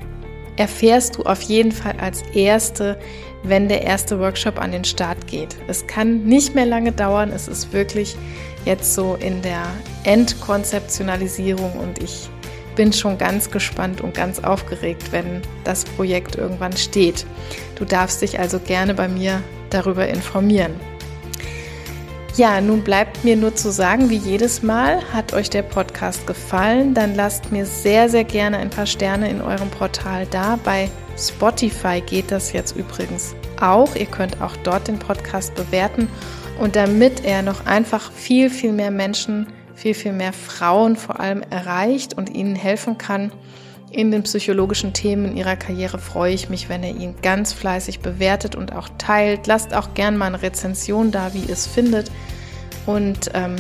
erfährst 0.58 1.18
du 1.18 1.24
auf 1.24 1.42
jeden 1.42 1.72
Fall 1.72 1.96
als 2.00 2.22
Erste, 2.34 2.98
wenn 3.48 3.68
der 3.70 3.84
erste 3.84 4.20
Workshop 4.20 4.60
an 4.60 4.72
den 4.72 4.84
Start 4.84 5.28
geht. 5.28 5.56
Es 5.68 5.88
kann 5.88 6.24
nicht 6.24 6.56
mehr 6.56 6.66
lange 6.66 6.92
dauern. 6.92 7.32
Es 7.32 7.48
ist 7.48 7.74
wirklich 7.74 8.16
jetzt 8.66 8.94
so 8.94 9.16
in 9.20 9.42
der 9.42 9.64
Endkonzeptionalisierung 10.04 11.74
und 11.74 12.02
ich 12.02 12.30
bin 12.76 12.92
schon 12.92 13.18
ganz 13.18 13.52
gespannt 13.52 14.02
und 14.02 14.14
ganz 14.14 14.40
aufgeregt, 14.40 15.12
wenn 15.12 15.42
das 15.64 15.86
Projekt 15.86 16.36
irgendwann 16.36 16.76
steht. 16.76 17.26
Du 17.76 17.86
darfst 17.86 18.22
dich 18.22 18.40
also 18.40 18.60
gerne 18.60 18.94
bei 18.94 19.08
mir 19.08 19.42
darüber 19.70 20.08
informieren. 20.08 20.74
Ja, 22.36 22.60
nun 22.60 22.84
bleibt 22.84 23.24
mir 23.24 23.38
nur 23.38 23.56
zu 23.56 23.72
sagen, 23.72 24.10
wie 24.10 24.18
jedes 24.18 24.62
Mal, 24.62 25.02
hat 25.14 25.34
euch 25.34 25.50
der 25.50 25.62
Podcast 25.62 26.28
gefallen, 26.28 26.94
dann 26.94 27.16
lasst 27.16 27.54
mir 27.54 27.66
sehr, 27.66 28.10
sehr 28.10 28.26
gerne 28.26 28.58
ein 28.58 28.70
paar 28.70 28.88
Sterne 28.88 29.30
in 29.30 29.42
eurem 29.42 29.70
Portal 29.70 30.28
da. 30.30 30.60
Bei 30.62 30.90
Spotify 31.18 32.02
geht 32.02 32.32
das 32.32 32.52
jetzt 32.52 32.76
übrigens 32.76 33.36
auch. 33.60 33.96
Ihr 33.96 34.06
könnt 34.06 34.42
auch 34.42 34.56
dort 34.58 34.88
den 34.88 35.00
Podcast 35.00 35.56
bewerten. 35.56 36.08
Und 36.60 36.76
damit 36.76 37.26
er 37.26 37.42
noch 37.42 37.66
einfach 37.66 38.12
viel, 38.12 38.50
viel 38.50 38.72
mehr 38.72 38.92
Menschen, 38.92 39.48
viel, 39.76 39.94
viel 39.94 40.14
mehr 40.14 40.34
Frauen 40.34 40.96
vor 40.96 41.20
allem 41.20 41.42
erreicht 41.50 42.14
und 42.14 42.34
ihnen 42.34 42.56
helfen 42.56 42.98
kann 42.98 43.32
in 43.92 44.12
den 44.12 44.24
psychologischen 44.24 44.94
Themen 44.94 45.38
ihrer 45.38 45.56
Karriere, 45.56 46.00
freue 46.00 46.34
ich 46.34 46.50
mich, 46.50 46.68
wenn 46.68 46.84
ihr 46.84 46.96
ihn 46.96 47.16
ganz 47.22 47.54
fleißig 47.54 48.02
bewertet 48.02 48.56
und 48.56 48.74
auch 48.74 48.90
teilt. 48.98 49.48
Lasst 49.48 49.74
auch 49.74 49.94
gern 49.94 50.18
mal 50.18 50.28
eine 50.28 50.42
Rezension 50.42 51.12
da, 51.12 51.34
wie 51.34 51.40
ihr 51.40 51.54
es 51.54 51.66
findet. 51.66 52.12
Und 52.86 53.32
ähm, 53.34 53.56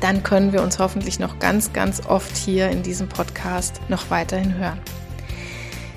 dann 0.00 0.22
können 0.22 0.52
wir 0.52 0.62
uns 0.62 0.78
hoffentlich 0.78 1.18
noch 1.18 1.38
ganz, 1.38 1.72
ganz 1.72 2.04
oft 2.06 2.36
hier 2.36 2.68
in 2.68 2.82
diesem 2.82 3.08
Podcast 3.08 3.80
noch 3.88 4.10
weiterhin 4.10 4.58
hören. 4.58 4.78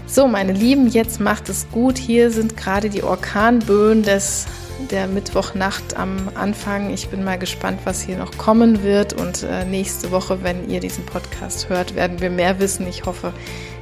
So, 0.10 0.26
meine 0.26 0.54
Lieben, 0.54 0.88
jetzt 0.88 1.20
macht 1.20 1.50
es 1.50 1.70
gut. 1.70 1.98
Hier 1.98 2.32
sind 2.32 2.56
gerade 2.56 2.90
die 2.90 3.04
Orkanböen 3.04 4.04
des, 4.04 4.46
der 4.90 5.06
Mittwochnacht 5.06 5.98
am 5.98 6.30
Anfang. 6.34 6.92
Ich 6.92 7.10
bin 7.10 7.26
mal 7.26 7.38
gespannt, 7.38 7.82
was 7.84 8.02
hier 8.02 8.18
noch 8.18 8.38
kommen 8.38 8.84
wird. 8.84 9.12
Und 9.12 9.44
äh, 9.44 9.66
nächste 9.66 10.10
Woche, 10.12 10.44
wenn 10.44 10.70
ihr 10.70 10.80
diesen 10.80 11.06
Podcast 11.06 11.68
hört, 11.68 11.96
werden 11.96 12.22
wir 12.22 12.30
mehr 12.30 12.58
wissen. 12.60 12.88
Ich 12.88 13.06
hoffe, 13.06 13.34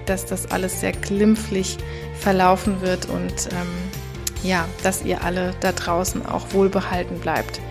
dass 0.07 0.25
das 0.25 0.49
alles 0.49 0.81
sehr 0.81 0.93
glimpflich 0.93 1.77
verlaufen 2.19 2.81
wird 2.81 3.07
und 3.07 3.49
ähm, 3.51 4.47
ja, 4.49 4.67
dass 4.81 5.05
ihr 5.05 5.23
alle 5.23 5.53
da 5.59 5.73
draußen 5.73 6.25
auch 6.25 6.53
wohlbehalten 6.53 7.19
bleibt. 7.19 7.61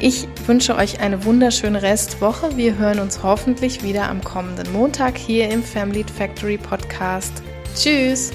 Ich 0.00 0.28
wünsche 0.46 0.76
euch 0.76 1.00
eine 1.00 1.24
wunderschöne 1.24 1.82
Restwoche. 1.82 2.56
Wir 2.56 2.76
hören 2.76 2.98
uns 3.00 3.22
hoffentlich 3.22 3.82
wieder 3.82 4.08
am 4.08 4.22
kommenden 4.22 4.72
Montag 4.72 5.16
hier 5.16 5.48
im 5.50 5.62
Family 5.62 6.04
Factory 6.04 6.58
Podcast. 6.58 7.42
Tschüss! 7.74 8.32